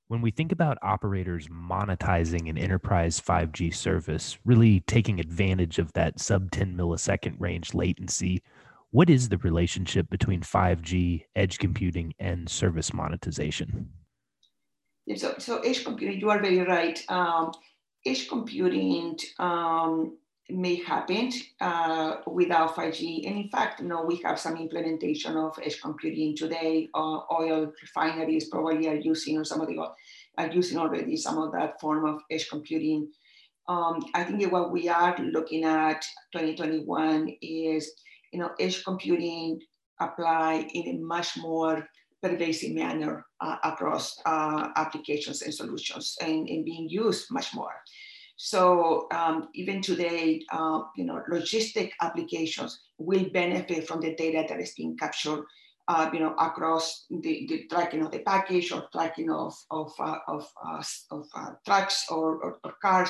When 0.10 0.22
we 0.22 0.32
think 0.32 0.52
about 0.52 0.78
operators 0.82 1.48
monetizing 1.50 2.50
an 2.50 2.58
enterprise 2.58 3.20
5G 3.20 3.74
service, 3.76 4.38
really 4.46 4.80
taking 4.82 5.20
advantage 5.20 5.80
of 5.80 5.92
that 5.94 6.20
sub 6.20 6.50
10 6.52 6.78
millisecond 6.78 7.36
range 7.40 7.74
latency, 7.74 8.42
what 8.92 9.10
is 9.10 9.30
the 9.30 9.38
relationship 9.40 10.10
between 10.10 10.42
5G, 10.42 11.26
edge 11.36 11.60
computing, 11.60 12.14
and 12.20 12.50
service 12.50 12.94
monetization? 12.94 13.90
So, 15.16 15.36
so 15.38 15.60
edge 15.60 15.84
computing, 15.84 16.20
you 16.20 16.30
are 16.30 16.42
very 16.42 16.60
right. 16.60 17.02
Um, 17.10 17.52
edge 18.06 18.28
computing 18.28 19.18
um, 19.40 20.18
may 20.50 20.76
happen 20.76 21.32
uh, 21.60 22.18
without 22.26 22.76
5G. 22.76 23.28
And 23.28 23.38
in 23.38 23.50
fact, 23.50 23.82
you 23.82 23.88
know, 23.88 24.04
we 24.04 24.22
have 24.24 24.40
some 24.40 24.58
implementation 24.58 25.36
of 25.36 25.58
edge 25.62 25.82
computing 25.82 26.36
today. 26.36 26.90
Uh, 26.94 27.20
oil 27.32 27.72
refineries 27.82 28.50
probably 28.50 28.88
are 28.88 28.96
using, 28.96 29.38
or 29.38 29.44
some 29.44 29.62
of 29.62 29.68
the 29.68 29.78
are 30.38 30.52
using 30.52 30.78
already 30.78 31.18
some 31.18 31.38
of 31.38 31.52
that 31.54 31.80
form 31.82 32.06
of 32.06 32.22
edge 32.32 32.48
computing. 32.50 33.10
Um, 33.68 34.06
I 34.14 34.24
think 34.24 34.50
what 34.52 34.72
we 34.72 34.88
are 34.88 35.18
looking 35.20 35.66
at 35.66 36.06
2021 36.34 37.36
is 37.42 37.92
you 38.38 38.44
know, 38.44 38.52
edge 38.60 38.84
computing 38.84 39.60
apply 40.00 40.68
in 40.76 40.96
a 40.96 41.00
much 41.00 41.38
more 41.38 41.90
pervasive 42.22 42.72
manner 42.72 43.26
uh, 43.42 43.56
across 43.64 44.16
uh, 44.28 44.68
applications 44.76 45.42
and 45.42 45.52
solutions 45.52 46.16
and, 46.22 46.48
and, 46.48 46.64
being 46.64 46.88
used 46.88 47.26
much 47.32 47.56
more. 47.56 47.74
So 48.36 49.08
um, 49.12 49.50
even 49.56 49.82
today, 49.82 50.44
uh, 50.52 50.82
you 50.96 51.06
know, 51.06 51.24
logistic 51.32 51.90
applications 52.00 52.80
will 53.00 53.26
benefit 53.34 53.88
from 53.88 54.02
the 54.02 54.14
data 54.14 54.46
that 54.48 54.60
is 54.60 54.74
being 54.78 54.96
captured, 54.96 55.44
uh, 55.88 56.12
you 56.14 56.20
know, 56.20 56.36
across 56.36 57.06
the, 57.10 57.48
the, 57.50 57.66
tracking 57.72 58.06
of 58.06 58.12
the 58.12 58.20
package 58.20 58.72
or 58.72 58.88
tracking 58.92 59.32
of, 59.32 59.56
of, 59.72 59.92
uh, 60.00 60.18
of, 60.28 60.46
uh, 60.64 60.84
of 61.10 61.26
trucks 61.66 62.06
or, 62.12 62.38
or, 62.44 62.60
or 62.64 62.74
cars. 62.84 63.10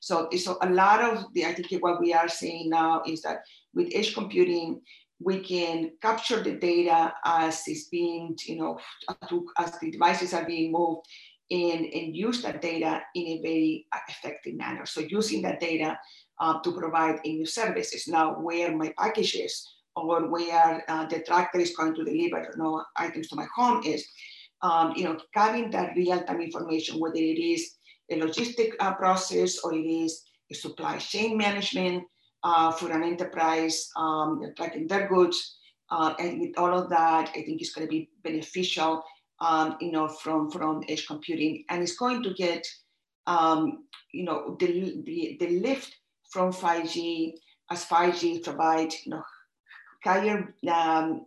So, 0.00 0.28
so 0.36 0.58
a 0.62 0.70
lot 0.70 1.02
of 1.02 1.32
the, 1.34 1.44
I 1.46 1.54
think 1.54 1.82
what 1.82 2.00
we 2.00 2.12
are 2.12 2.28
seeing 2.28 2.70
now 2.70 3.02
is 3.06 3.22
that 3.22 3.42
with 3.74 3.92
edge 3.94 4.14
computing, 4.14 4.80
we 5.22 5.40
can 5.40 5.92
capture 6.00 6.42
the 6.42 6.54
data 6.56 7.12
as 7.24 7.62
it's 7.66 7.88
being, 7.88 8.36
you 8.46 8.56
know, 8.56 8.78
as 9.58 9.78
the 9.78 9.90
devices 9.90 10.32
are 10.32 10.46
being 10.46 10.72
moved 10.72 11.06
and, 11.50 11.84
and 11.84 12.16
use 12.16 12.42
that 12.42 12.62
data 12.62 13.02
in 13.14 13.26
a 13.26 13.42
very 13.42 13.86
effective 14.08 14.54
manner. 14.54 14.86
So 14.86 15.02
using 15.02 15.42
that 15.42 15.60
data 15.60 15.98
uh, 16.40 16.60
to 16.60 16.72
provide 16.72 17.20
a 17.24 17.28
new 17.28 17.46
services. 17.46 18.08
Now, 18.08 18.40
where 18.40 18.74
my 18.74 18.94
package 18.98 19.34
is 19.34 19.68
or 19.94 20.26
where 20.30 20.82
uh, 20.88 21.06
the 21.06 21.20
tractor 21.20 21.58
is 21.58 21.76
going 21.76 21.94
to 21.96 22.04
deliver 22.04 22.40
you 22.40 22.62
know, 22.62 22.82
items 22.96 23.28
to 23.28 23.36
my 23.36 23.46
home 23.54 23.82
is, 23.84 24.06
um, 24.62 24.94
you 24.96 25.04
know, 25.04 25.18
having 25.34 25.70
that 25.70 25.94
real-time 25.96 26.40
information, 26.40 26.98
whether 26.98 27.16
it 27.16 27.38
is 27.38 27.76
a 28.10 28.16
logistic 28.16 28.72
uh, 28.80 28.94
process 28.94 29.58
or 29.60 29.74
it 29.74 29.86
is 29.86 30.22
a 30.50 30.54
supply 30.54 30.98
chain 30.98 31.36
management, 31.36 32.04
uh, 32.42 32.72
for 32.72 32.90
an 32.90 33.02
enterprise 33.02 33.90
um, 33.96 34.42
tracking 34.56 34.86
their 34.86 35.08
goods. 35.08 35.56
Uh, 35.90 36.14
and 36.18 36.40
with 36.40 36.56
all 36.56 36.76
of 36.76 36.88
that, 36.90 37.30
I 37.30 37.42
think 37.42 37.60
it's 37.60 37.72
going 37.72 37.86
to 37.86 37.90
be 37.90 38.10
beneficial, 38.22 39.02
um, 39.40 39.76
you 39.80 39.92
know, 39.92 40.08
from, 40.08 40.50
from 40.50 40.82
edge 40.88 41.06
computing. 41.06 41.64
And 41.68 41.82
it's 41.82 41.96
going 41.96 42.22
to 42.22 42.32
get, 42.34 42.66
um, 43.26 43.84
you 44.12 44.24
know, 44.24 44.56
the, 44.60 45.02
the, 45.04 45.36
the 45.40 45.60
lift 45.60 45.94
from 46.30 46.52
5G 46.52 47.32
as 47.70 47.84
5G 47.86 48.44
provides, 48.44 48.96
you 49.04 49.10
know, 49.10 49.22
higher 50.04 50.54
um, 50.72 51.26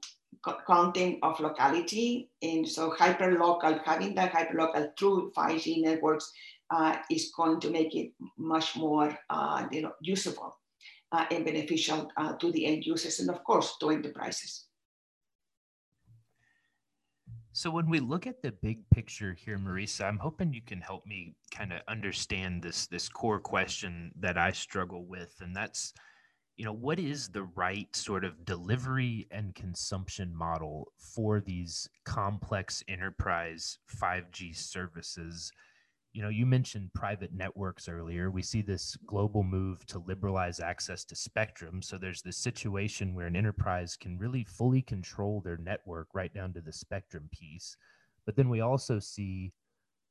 content 0.66 1.20
of 1.24 1.40
locality. 1.40 2.30
And 2.42 2.68
so 2.68 2.96
hyper 2.98 3.38
local, 3.38 3.80
having 3.84 4.16
that 4.16 4.32
hyper 4.32 4.58
local 4.58 4.92
through 4.98 5.34
5G 5.36 5.84
networks 5.84 6.32
uh, 6.74 6.98
is 7.12 7.32
going 7.38 7.60
to 7.60 7.70
make 7.70 7.96
it 7.96 8.12
much 8.38 8.76
more 8.76 9.16
uh, 9.30 9.68
you 9.72 9.82
know, 9.82 9.94
usable 10.02 10.58
uh, 11.12 11.26
and 11.30 11.46
beneficial 11.46 12.10
uh, 12.18 12.34
to 12.34 12.52
the 12.52 12.66
end 12.66 12.84
users 12.86 13.20
and 13.20 13.30
of 13.30 13.44
course 13.44 13.76
to 13.80 13.92
enterprises. 13.92 14.66
So 17.56 17.70
when 17.70 17.88
we 17.88 18.00
look 18.00 18.26
at 18.26 18.42
the 18.42 18.52
big 18.52 18.80
picture 18.90 19.34
here, 19.34 19.60
Marisa, 19.60 20.06
I'm 20.06 20.18
hoping 20.18 20.52
you 20.52 20.64
can 20.66 20.82
help 20.82 21.06
me 21.06 21.36
kind 21.52 21.72
of 21.72 21.82
understand 21.88 22.64
this 22.64 22.88
this 22.88 23.08
core 23.08 23.40
question 23.40 24.12
that 24.20 24.40
I 24.40 24.52
struggle 24.52 25.06
with, 25.06 25.36
and 25.40 25.56
that's 25.56 25.94
you 26.58 26.66
know 26.66 26.74
what 26.74 26.98
is 26.98 27.30
the 27.30 27.44
right 27.56 27.96
sort 27.96 28.26
of 28.26 28.44
delivery 28.46 29.28
and 29.30 29.54
consumption 29.54 30.36
model 30.36 30.92
for 30.98 31.42
these 31.42 31.88
complex 32.06 32.84
enterprise 32.88 33.78
5g 34.02 34.56
services 34.56 35.52
you 36.14 36.22
know 36.22 36.30
you 36.30 36.46
mentioned 36.46 36.94
private 36.94 37.34
networks 37.34 37.90
earlier. 37.90 38.30
We 38.30 38.44
see 38.44 38.62
this 38.62 38.96
global 39.08 39.44
move 39.44 39.86
to 39.88 40.00
liberalize 40.00 40.60
access 40.60 41.04
to 41.06 41.16
spectrum. 41.16 41.82
So 41.82 41.98
there's 41.98 42.22
this 42.22 42.38
situation 42.38 43.16
where 43.16 43.26
an 43.28 43.36
enterprise 43.36 43.98
can 44.00 44.20
really 44.20 44.44
fully 44.44 44.84
control 44.84 45.42
their 45.42 45.58
network 45.58 46.10
right 46.14 46.34
down 46.34 46.54
to 46.54 46.62
the 46.62 46.72
spectrum 46.72 47.30
piece. 47.32 47.76
But 48.26 48.36
then 48.36 48.48
we 48.50 48.62
also 48.62 49.00
see 49.00 49.54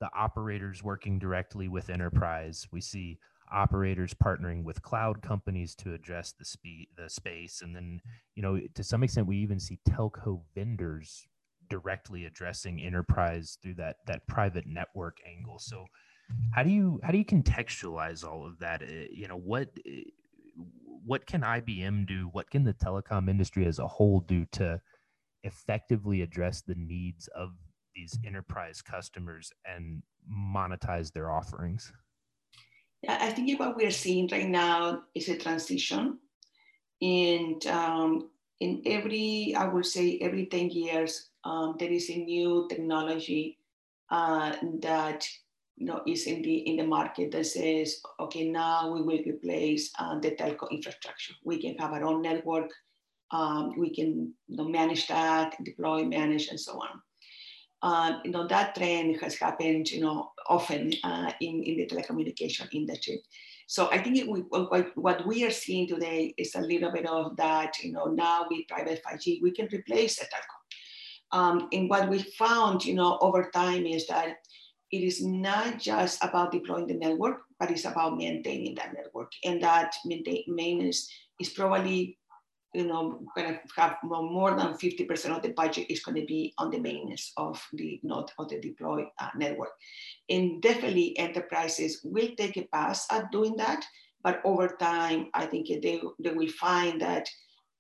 the 0.01 0.11
operators 0.15 0.83
working 0.83 1.21
directly 1.21 1.69
with 1.69 1.89
enterprise. 1.89 2.67
We 2.73 2.81
see 2.81 3.19
operators 3.53 4.13
partnering 4.15 4.65
with 4.65 4.83
cloud 4.83 5.23
companies 5.23 5.77
to 5.77 5.95
address 5.95 6.33
the 6.37 6.45
speed 6.45 6.89
the 6.97 7.09
space. 7.09 7.63
And 7.63 7.77
then 7.77 8.01
you 8.35 8.43
know 8.43 8.61
to 8.75 8.83
some 8.83 9.05
extent 9.05 9.29
we 9.29 9.37
even 9.37 9.61
see 9.61 9.79
telco 9.89 10.43
vendors 10.57 11.29
directly 11.73 12.27
addressing 12.27 12.83
enterprise 12.83 13.57
through 13.63 13.73
that 13.73 13.97
that 14.07 14.27
private 14.27 14.67
network 14.67 15.17
angle. 15.27 15.59
So 15.59 15.87
how 16.51 16.63
do 16.63 16.69
you 16.69 17.01
how 17.03 17.13
do 17.13 17.19
you 17.19 17.25
contextualize 17.25 18.25
all 18.25 18.47
of 18.47 18.59
that? 18.59 18.83
Uh, 18.83 19.09
you 19.11 19.27
know 19.27 19.39
what 19.39 19.69
uh, 19.87 19.91
what 21.07 21.25
can 21.27 21.41
IBM 21.41 22.07
do? 22.07 22.29
What 22.33 22.51
can 22.51 22.63
the 22.63 22.75
telecom 22.75 23.31
industry 23.31 23.65
as 23.65 23.79
a 23.79 23.89
whole 23.89 24.21
do 24.21 24.45
to 24.53 24.81
effectively 25.45 26.21
address 26.21 26.61
the 26.61 26.77
needs 26.77 27.27
of 27.29 27.53
these 27.97 28.19
enterprise 28.27 28.83
customers 28.83 29.51
and 29.65 30.03
monetize 30.31 31.11
their 31.11 31.31
offerings? 31.31 31.91
Yeah, 33.03 33.17
I 33.19 33.31
think 33.31 33.59
what 33.59 33.77
we're 33.77 33.91
seeing 33.91 34.29
right 34.31 34.49
now 34.49 35.05
is 35.15 35.29
a 35.31 35.39
transition. 35.39 36.19
And 37.01 37.67
um, 37.67 38.31
in 38.61 38.83
every, 38.87 39.55
I 39.57 39.67
would 39.67 39.87
say, 39.87 40.19
every 40.21 40.47
10 40.47 40.71
years, 40.71 41.32
um, 41.45 41.77
there 41.79 41.91
is 41.91 42.11
a 42.11 42.17
new 42.17 42.67
technology 42.69 43.59
uh, 44.11 44.55
that 44.81 45.27
you 45.77 45.87
know, 45.87 46.03
is 46.07 46.27
in 46.27 46.43
the 46.43 46.57
in 46.69 46.77
the 46.77 46.87
market 46.87 47.33
that 47.33 47.47
says, 47.47 48.01
okay, 48.21 48.49
now 48.49 48.93
we 48.93 49.03
will 49.03 49.23
replace 49.27 49.91
uh, 49.99 50.19
the 50.21 50.33
telco 50.33 50.71
infrastructure. 50.71 51.35
We 51.45 51.61
can 51.61 51.77
have 51.79 51.93
our 51.93 52.05
own 52.05 52.23
network. 52.23 52.71
Um, 53.31 53.73
we 53.79 53.91
can 53.91 54.35
you 54.49 54.57
know, 54.57 54.69
manage 54.69 55.09
that, 55.09 55.57
deploy, 55.65 56.05
manage, 56.05 56.49
and 56.49 56.61
so 56.61 56.75
on. 56.75 57.01
Uh, 57.81 58.21
you 58.25 58.31
know, 58.31 58.47
that 58.47 58.75
trend 58.77 59.19
has 59.23 59.35
happened, 59.37 59.91
you 59.91 60.03
know, 60.03 60.31
often 60.49 60.93
uh, 61.03 61.33
in, 61.41 61.63
in 61.65 61.79
the 61.79 61.87
telecommunication 61.87 62.69
industry. 62.73 63.21
So 63.67 63.91
I 63.91 63.99
think 63.99 64.31
we, 64.31 64.41
what, 64.51 64.97
what 64.97 65.27
we 65.27 65.45
are 65.45 65.51
seeing 65.51 65.89
today 65.89 66.35
is 66.37 66.55
a 66.55 66.61
little 66.61 66.93
bit 66.93 67.07
of 67.07 67.37
that, 67.39 67.83
you 67.83 67.91
know, 67.91 68.05
now 68.05 68.47
with 68.49 68.69
private 68.69 69.03
5G, 69.03 69.43
we 69.43 69.51
can 69.51 69.69
replace 69.73 70.19
the 70.19 70.27
telco. 70.27 70.62
Um, 71.33 71.69
and 71.73 71.89
what 71.89 72.09
we 72.09 72.23
found, 72.23 72.85
you 72.85 72.95
know, 72.95 73.19
over 73.21 73.51
time 73.51 73.87
is 73.87 74.07
that 74.09 74.37
it 74.91 75.03
is 75.03 75.25
not 75.25 75.79
just 75.79 76.23
about 76.23 76.53
deploying 76.53 76.87
the 76.87 76.95
network, 76.95 77.41
but 77.59 77.71
it's 77.71 77.87
about 77.87 78.19
maintaining 78.19 78.75
that 78.75 78.93
network. 78.93 79.33
And 79.45 79.63
that 79.63 79.95
maintenance 80.05 81.11
is 81.41 81.49
probably 81.51 82.19
you 82.75 82.87
know, 82.87 83.21
going 83.37 83.53
to 83.53 83.61
have 83.77 83.97
more 84.03 84.57
than 84.57 84.75
50% 84.75 85.37
of 85.37 85.43
the 85.43 85.51
budget 85.51 85.91
is 85.91 86.03
going 86.03 86.19
to 86.19 86.27
be 86.27 86.55
on 86.59 86.71
the 86.71 86.79
maintenance 86.79 87.33
of 87.37 87.63
the 87.75 88.01
node 88.03 88.31
of 88.39 88.49
the 88.49 88.61
deployed 88.61 89.07
uh, 89.19 89.29
network. 89.37 89.73
And 90.31 90.63
definitely 90.63 91.19
enterprises 91.19 92.01
will 92.03 92.31
take 92.37 92.57
a 92.57 92.67
pass 92.73 93.07
at 93.11 93.31
doing 93.31 93.57
that, 93.57 93.85
but 94.23 94.41
over 94.45 94.77
time, 94.81 95.29
I 95.35 95.47
think 95.47 95.69
they, 95.69 96.01
they 96.19 96.31
will 96.31 96.49
find 96.49 97.01
that 97.03 97.29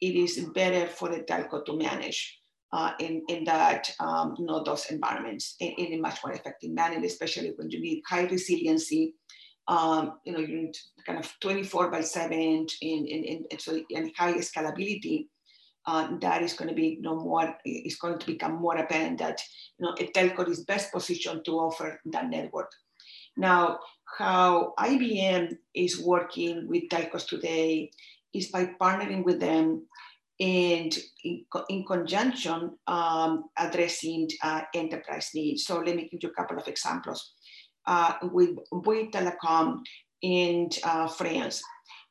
it 0.00 0.14
is 0.14 0.38
better 0.54 0.86
for 0.86 1.08
the 1.08 1.20
telco 1.20 1.64
to 1.64 1.76
manage 1.76 2.41
uh, 2.72 2.92
in, 3.00 3.22
in 3.28 3.44
that, 3.44 3.90
um, 4.00 4.34
you 4.38 4.46
know, 4.46 4.62
those 4.64 4.86
environments 4.86 5.56
in, 5.60 5.72
in, 5.72 5.92
a 5.94 6.00
much 6.00 6.18
more 6.24 6.32
effective 6.32 6.70
manner, 6.70 7.04
especially 7.04 7.52
when 7.56 7.70
you 7.70 7.80
need 7.80 8.02
high 8.08 8.24
resiliency 8.24 9.14
um, 9.68 10.18
you 10.24 10.32
know, 10.32 10.40
you're 10.40 10.70
kind 11.06 11.18
of 11.18 11.32
24 11.40 11.90
by 11.90 12.00
7 12.00 12.32
in, 12.32 12.66
in, 12.80 13.06
in, 13.06 13.44
in 13.50 13.58
so 13.58 13.80
and 13.94 14.10
high 14.16 14.34
scalability, 14.34 15.26
uh, 15.86 16.16
that 16.20 16.42
is 16.42 16.52
going 16.54 16.68
to 16.68 16.74
be 16.74 16.96
you 16.96 17.02
know, 17.02 17.16
more, 17.16 17.54
is 17.64 17.96
going 17.96 18.18
to 18.18 18.26
become 18.26 18.54
more 18.54 18.76
apparent 18.76 19.18
that 19.18 19.40
you 19.78 19.86
know, 19.86 19.94
a 19.98 20.10
telco 20.12 20.48
is 20.48 20.64
best 20.64 20.92
positioned 20.92 21.44
to 21.44 21.52
offer 21.52 22.00
that 22.06 22.28
network. 22.28 22.70
Now, 23.36 23.78
how 24.18 24.74
IBM 24.78 25.56
is 25.74 26.00
working 26.00 26.68
with 26.68 26.88
telcos 26.90 27.26
today 27.26 27.90
is 28.34 28.48
by 28.48 28.70
partnering 28.80 29.24
with 29.24 29.40
them 29.40 29.86
and 30.42 30.98
in, 31.22 31.44
in 31.68 31.84
conjunction 31.84 32.76
um, 32.88 33.44
addressing 33.56 34.28
uh, 34.42 34.62
enterprise 34.74 35.30
needs. 35.34 35.64
So 35.64 35.78
let 35.78 35.94
me 35.94 36.08
give 36.10 36.20
you 36.20 36.30
a 36.30 36.32
couple 36.32 36.58
of 36.58 36.66
examples 36.66 37.34
uh, 37.86 38.14
with 38.22 38.50
Bouygues 38.72 39.12
Telecom 39.12 39.82
in 40.20 40.68
uh, 40.82 41.06
France. 41.06 41.62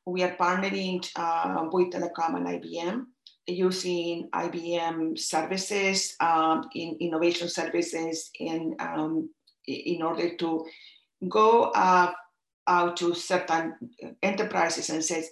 We 0.05 0.23
are 0.23 0.35
partnering 0.37 1.05
uh, 1.17 1.65
Bouygues 1.69 1.93
Telecom 1.93 2.37
and 2.37 2.47
IBM 2.47 3.03
using 3.47 4.29
IBM 4.33 5.19
services, 5.19 6.15
um, 6.21 6.69
in 6.73 6.95
innovation 7.01 7.49
services, 7.49 8.29
in, 8.39 8.75
um, 8.79 9.29
in 9.67 10.01
order 10.01 10.37
to 10.37 10.65
go 11.27 11.63
uh, 11.75 12.13
out 12.67 12.95
to 12.95 13.13
certain 13.13 13.73
enterprises 14.23 14.89
and 14.89 15.03
says, 15.03 15.29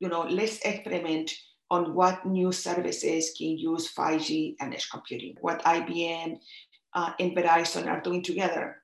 you 0.00 0.08
know, 0.08 0.26
let's 0.28 0.58
experiment 0.66 1.32
on 1.72 1.94
what 1.94 2.26
new 2.26 2.52
services 2.52 3.32
can 3.36 3.56
use 3.56 3.92
5G 3.94 4.56
and 4.60 4.74
edge 4.74 4.90
computing, 4.90 5.36
what 5.40 5.64
IBM 5.64 6.38
uh, 6.92 7.12
and 7.18 7.32
Verizon 7.34 7.86
are 7.86 8.02
doing 8.02 8.22
together 8.22 8.76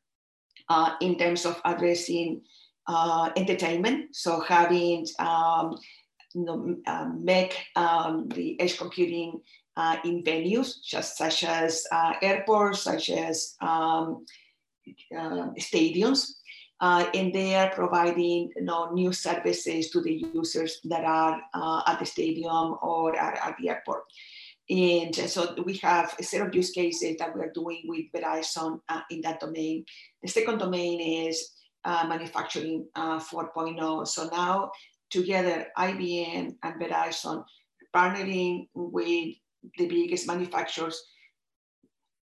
uh, 0.70 0.94
in 1.02 1.18
terms 1.18 1.44
of 1.44 1.60
addressing 1.66 2.40
uh, 2.86 3.28
entertainment. 3.36 4.16
So 4.16 4.40
having 4.40 5.06
um, 5.18 5.76
you 6.34 6.44
know, 6.46 6.76
uh, 6.86 7.10
make 7.20 7.58
um, 7.76 8.26
the 8.30 8.58
edge 8.58 8.78
computing 8.78 9.42
uh, 9.76 9.98
in 10.04 10.24
venues 10.24 10.82
just 10.82 11.18
such 11.18 11.44
as 11.44 11.84
uh, 11.92 12.14
airports, 12.22 12.80
such 12.80 13.10
as 13.10 13.54
um, 13.60 14.24
uh, 16.80 17.06
and 17.14 17.32
they 17.32 17.54
are 17.54 17.70
providing 17.70 18.52
you 18.54 18.62
know, 18.62 18.90
new 18.92 19.12
services 19.12 19.90
to 19.90 20.00
the 20.00 20.24
users 20.34 20.80
that 20.84 21.04
are 21.04 21.40
at 21.86 21.98
the 21.98 22.06
stadium 22.06 22.76
or 22.82 23.16
at, 23.16 23.38
at 23.46 23.56
the 23.58 23.68
airport. 23.68 24.04
And 24.70 25.14
so 25.14 25.54
we 25.64 25.78
have 25.78 26.14
a 26.18 26.22
set 26.22 26.46
of 26.46 26.54
use 26.54 26.70
cases 26.72 27.16
that 27.18 27.34
we're 27.34 27.52
doing 27.52 27.84
with 27.86 28.12
Verizon 28.14 28.80
uh, 28.88 29.00
in 29.10 29.22
that 29.22 29.40
domain. 29.40 29.84
The 30.22 30.28
second 30.28 30.58
domain 30.58 31.26
is 31.26 31.52
uh, 31.84 32.06
manufacturing 32.06 32.86
uh, 32.94 33.18
4.0. 33.18 34.06
So 34.06 34.28
now 34.28 34.70
together, 35.10 35.68
IBM 35.78 36.56
and 36.62 36.80
Verizon 36.80 37.44
partnering 37.96 38.68
with 38.74 39.36
the 39.78 39.86
biggest 39.86 40.26
manufacturers 40.26 41.02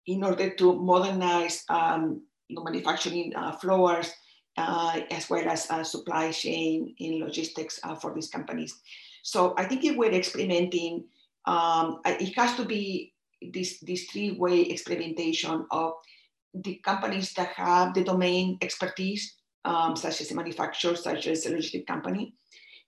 in 0.07 0.25
order 0.25 0.51
to 0.51 0.75
modernize 0.75 1.65
um, 1.69 2.21
manufacturing 2.51 3.33
uh, 3.37 3.53
floors 3.53 4.09
uh, 4.09 4.13
as 4.57 5.29
well 5.29 5.49
as 5.49 5.71
uh, 5.71 5.83
supply 5.83 6.31
chain 6.31 6.95
in 6.99 7.21
logistics 7.21 7.81
for 8.01 8.15
these 8.15 8.29
companies. 8.29 8.81
So 9.23 9.55
I 9.57 9.65
think 9.65 9.85
if 9.85 9.97
we're 9.97 10.13
experimenting 10.13 11.05
um, 11.47 12.01
it 12.05 12.35
has 12.37 12.57
to 12.57 12.65
be 12.65 13.13
this, 13.53 13.81
this 13.81 14.05
three-way 14.05 14.63
experimentation 14.63 15.67
of 15.71 15.93
the 16.55 16.77
companies 16.77 17.33
that 17.35 17.49
have 17.49 17.95
the 17.95 18.05
domain 18.05 18.59
expertise, 18.63 19.37
um, 19.65 19.97
such 19.97 20.21
as 20.21 20.31
a 20.31 20.35
manufacturer, 20.35 20.97
such 20.97 21.27
as 21.27 21.47
a 21.47 21.51
logistic 21.51 21.87
company, 21.87 22.35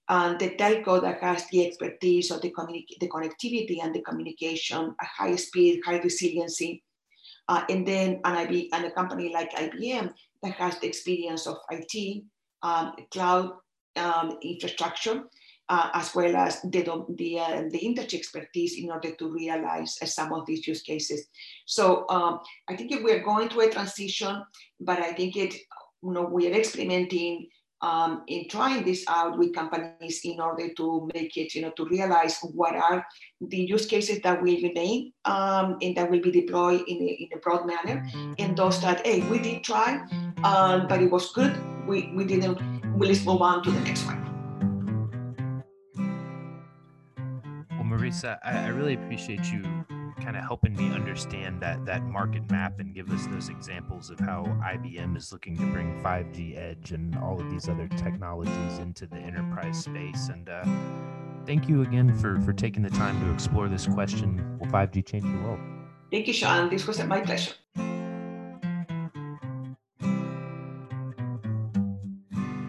and 0.08 0.38
the 0.38 0.50
telco 0.50 1.02
that 1.02 1.20
has 1.20 1.46
the 1.48 1.66
expertise 1.66 2.30
of 2.30 2.40
the, 2.40 2.50
communi- 2.52 2.86
the 3.00 3.08
connectivity 3.08 3.82
and 3.82 3.94
the 3.94 4.02
communication 4.02 4.94
at 5.00 5.06
high 5.06 5.36
speed, 5.36 5.80
high 5.84 5.98
resiliency, 5.98 6.82
uh, 7.48 7.64
and 7.68 7.86
then 7.86 8.20
an 8.24 8.36
IB 8.36 8.70
and 8.72 8.84
a 8.84 8.90
company 8.90 9.32
like 9.32 9.52
IBM 9.52 10.12
that 10.42 10.52
has 10.52 10.78
the 10.78 10.86
experience 10.86 11.46
of 11.46 11.56
IT, 11.70 12.24
um, 12.62 12.92
cloud 13.10 13.52
um, 13.96 14.38
infrastructure, 14.42 15.24
uh, 15.68 15.90
as 15.94 16.14
well 16.14 16.36
as 16.36 16.60
the, 16.62 16.82
the, 17.16 17.38
uh, 17.38 17.62
the 17.70 17.78
industry 17.78 18.18
expertise 18.18 18.78
in 18.78 18.90
order 18.90 19.12
to 19.12 19.32
realize 19.32 19.96
uh, 20.02 20.06
some 20.06 20.32
of 20.32 20.46
these 20.46 20.66
use 20.66 20.82
cases. 20.82 21.26
So 21.66 22.06
um, 22.08 22.40
I 22.68 22.76
think 22.76 22.92
we're 23.02 23.24
going 23.24 23.48
through 23.48 23.68
a 23.68 23.72
transition, 23.72 24.42
but 24.80 24.98
I 25.00 25.12
think 25.12 25.36
it, 25.36 25.54
you 26.02 26.12
know, 26.12 26.22
we 26.22 26.48
are 26.48 26.54
experimenting 26.54 27.48
um, 27.82 28.22
in 28.26 28.48
trying 28.48 28.84
this 28.84 29.04
out 29.08 29.38
with 29.38 29.54
companies 29.54 30.20
in 30.24 30.40
order 30.40 30.72
to 30.74 31.08
make 31.14 31.36
it, 31.36 31.54
you 31.54 31.62
know, 31.62 31.70
to 31.76 31.84
realize 31.86 32.38
what 32.42 32.74
are 32.74 33.06
the 33.40 33.58
use 33.58 33.86
cases 33.86 34.20
that 34.22 34.40
will 34.42 34.56
remain 34.62 35.12
um, 35.24 35.76
and 35.82 35.96
that 35.96 36.10
will 36.10 36.20
be 36.20 36.30
deployed 36.30 36.82
in 36.88 36.96
a, 36.96 37.06
in 37.06 37.28
a 37.34 37.38
broad 37.38 37.66
manner, 37.66 38.06
and 38.38 38.56
those 38.56 38.80
that, 38.80 39.06
hey, 39.06 39.20
we 39.28 39.38
did 39.38 39.62
try, 39.62 40.00
um, 40.44 40.86
but 40.88 41.02
it 41.02 41.10
was 41.10 41.32
good, 41.32 41.56
we, 41.86 42.10
we 42.14 42.24
didn't, 42.24 42.58
well, 42.96 43.08
let's 43.08 43.24
move 43.24 43.42
on 43.42 43.62
to 43.62 43.70
the 43.70 43.80
next 43.80 44.04
one. 44.06 44.22
Well, 47.70 47.84
Marisa, 47.84 48.38
I, 48.44 48.64
I 48.64 48.68
really 48.68 48.94
appreciate 48.94 49.44
you 49.52 49.62
kind 50.20 50.36
of 50.36 50.42
helping 50.42 50.74
me 50.74 50.90
understand 50.90 51.60
that 51.60 51.84
that 51.84 52.02
market 52.02 52.50
map 52.50 52.80
and 52.80 52.94
give 52.94 53.10
us 53.10 53.26
those 53.26 53.48
examples 53.48 54.10
of 54.10 54.18
how 54.18 54.44
IBM 54.64 55.16
is 55.16 55.32
looking 55.32 55.56
to 55.56 55.66
bring 55.66 56.00
5G 56.02 56.56
edge 56.56 56.92
and 56.92 57.16
all 57.18 57.40
of 57.40 57.50
these 57.50 57.68
other 57.68 57.88
technologies 57.88 58.78
into 58.78 59.06
the 59.06 59.16
enterprise 59.16 59.84
space. 59.84 60.28
And 60.28 60.48
uh, 60.48 60.64
thank 61.44 61.68
you 61.68 61.82
again 61.82 62.14
for 62.14 62.40
for 62.40 62.52
taking 62.52 62.82
the 62.82 62.90
time 62.90 63.20
to 63.24 63.32
explore 63.32 63.68
this 63.68 63.86
question: 63.86 64.58
Will 64.58 64.68
5G 64.68 65.04
change 65.06 65.24
the 65.24 65.38
world? 65.42 65.60
Thank 66.10 66.28
you, 66.28 66.32
Sean. 66.32 66.70
This 66.70 66.86
was 66.86 67.02
my 67.04 67.20
pleasure. 67.20 67.52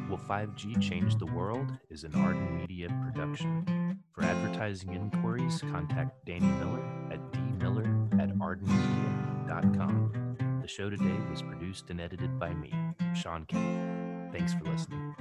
Will 0.10 0.18
5G 0.18 0.82
Change 0.82 1.18
the 1.18 1.28
World 1.28 1.72
is 1.90 2.04
an 2.04 2.16
Arden 2.16 2.58
Media 2.58 2.90
production. 3.04 4.02
For 4.12 4.24
advertising 4.24 4.94
inquiries, 4.94 5.62
contact 5.72 6.26
Danny 6.26 6.48
Miller 6.48 6.97
at 7.12 7.20
dmiller 7.32 8.22
at 8.22 8.30
ardenmedia.com. 8.38 10.60
The 10.62 10.68
show 10.68 10.90
today 10.90 11.18
was 11.30 11.42
produced 11.42 11.90
and 11.90 12.02
edited 12.02 12.38
by 12.40 12.54
me, 12.54 12.74
Sean 13.16 13.46
Kinney. 13.46 14.30
Thanks 14.32 14.54
for 14.54 14.66
listening. 14.66 15.16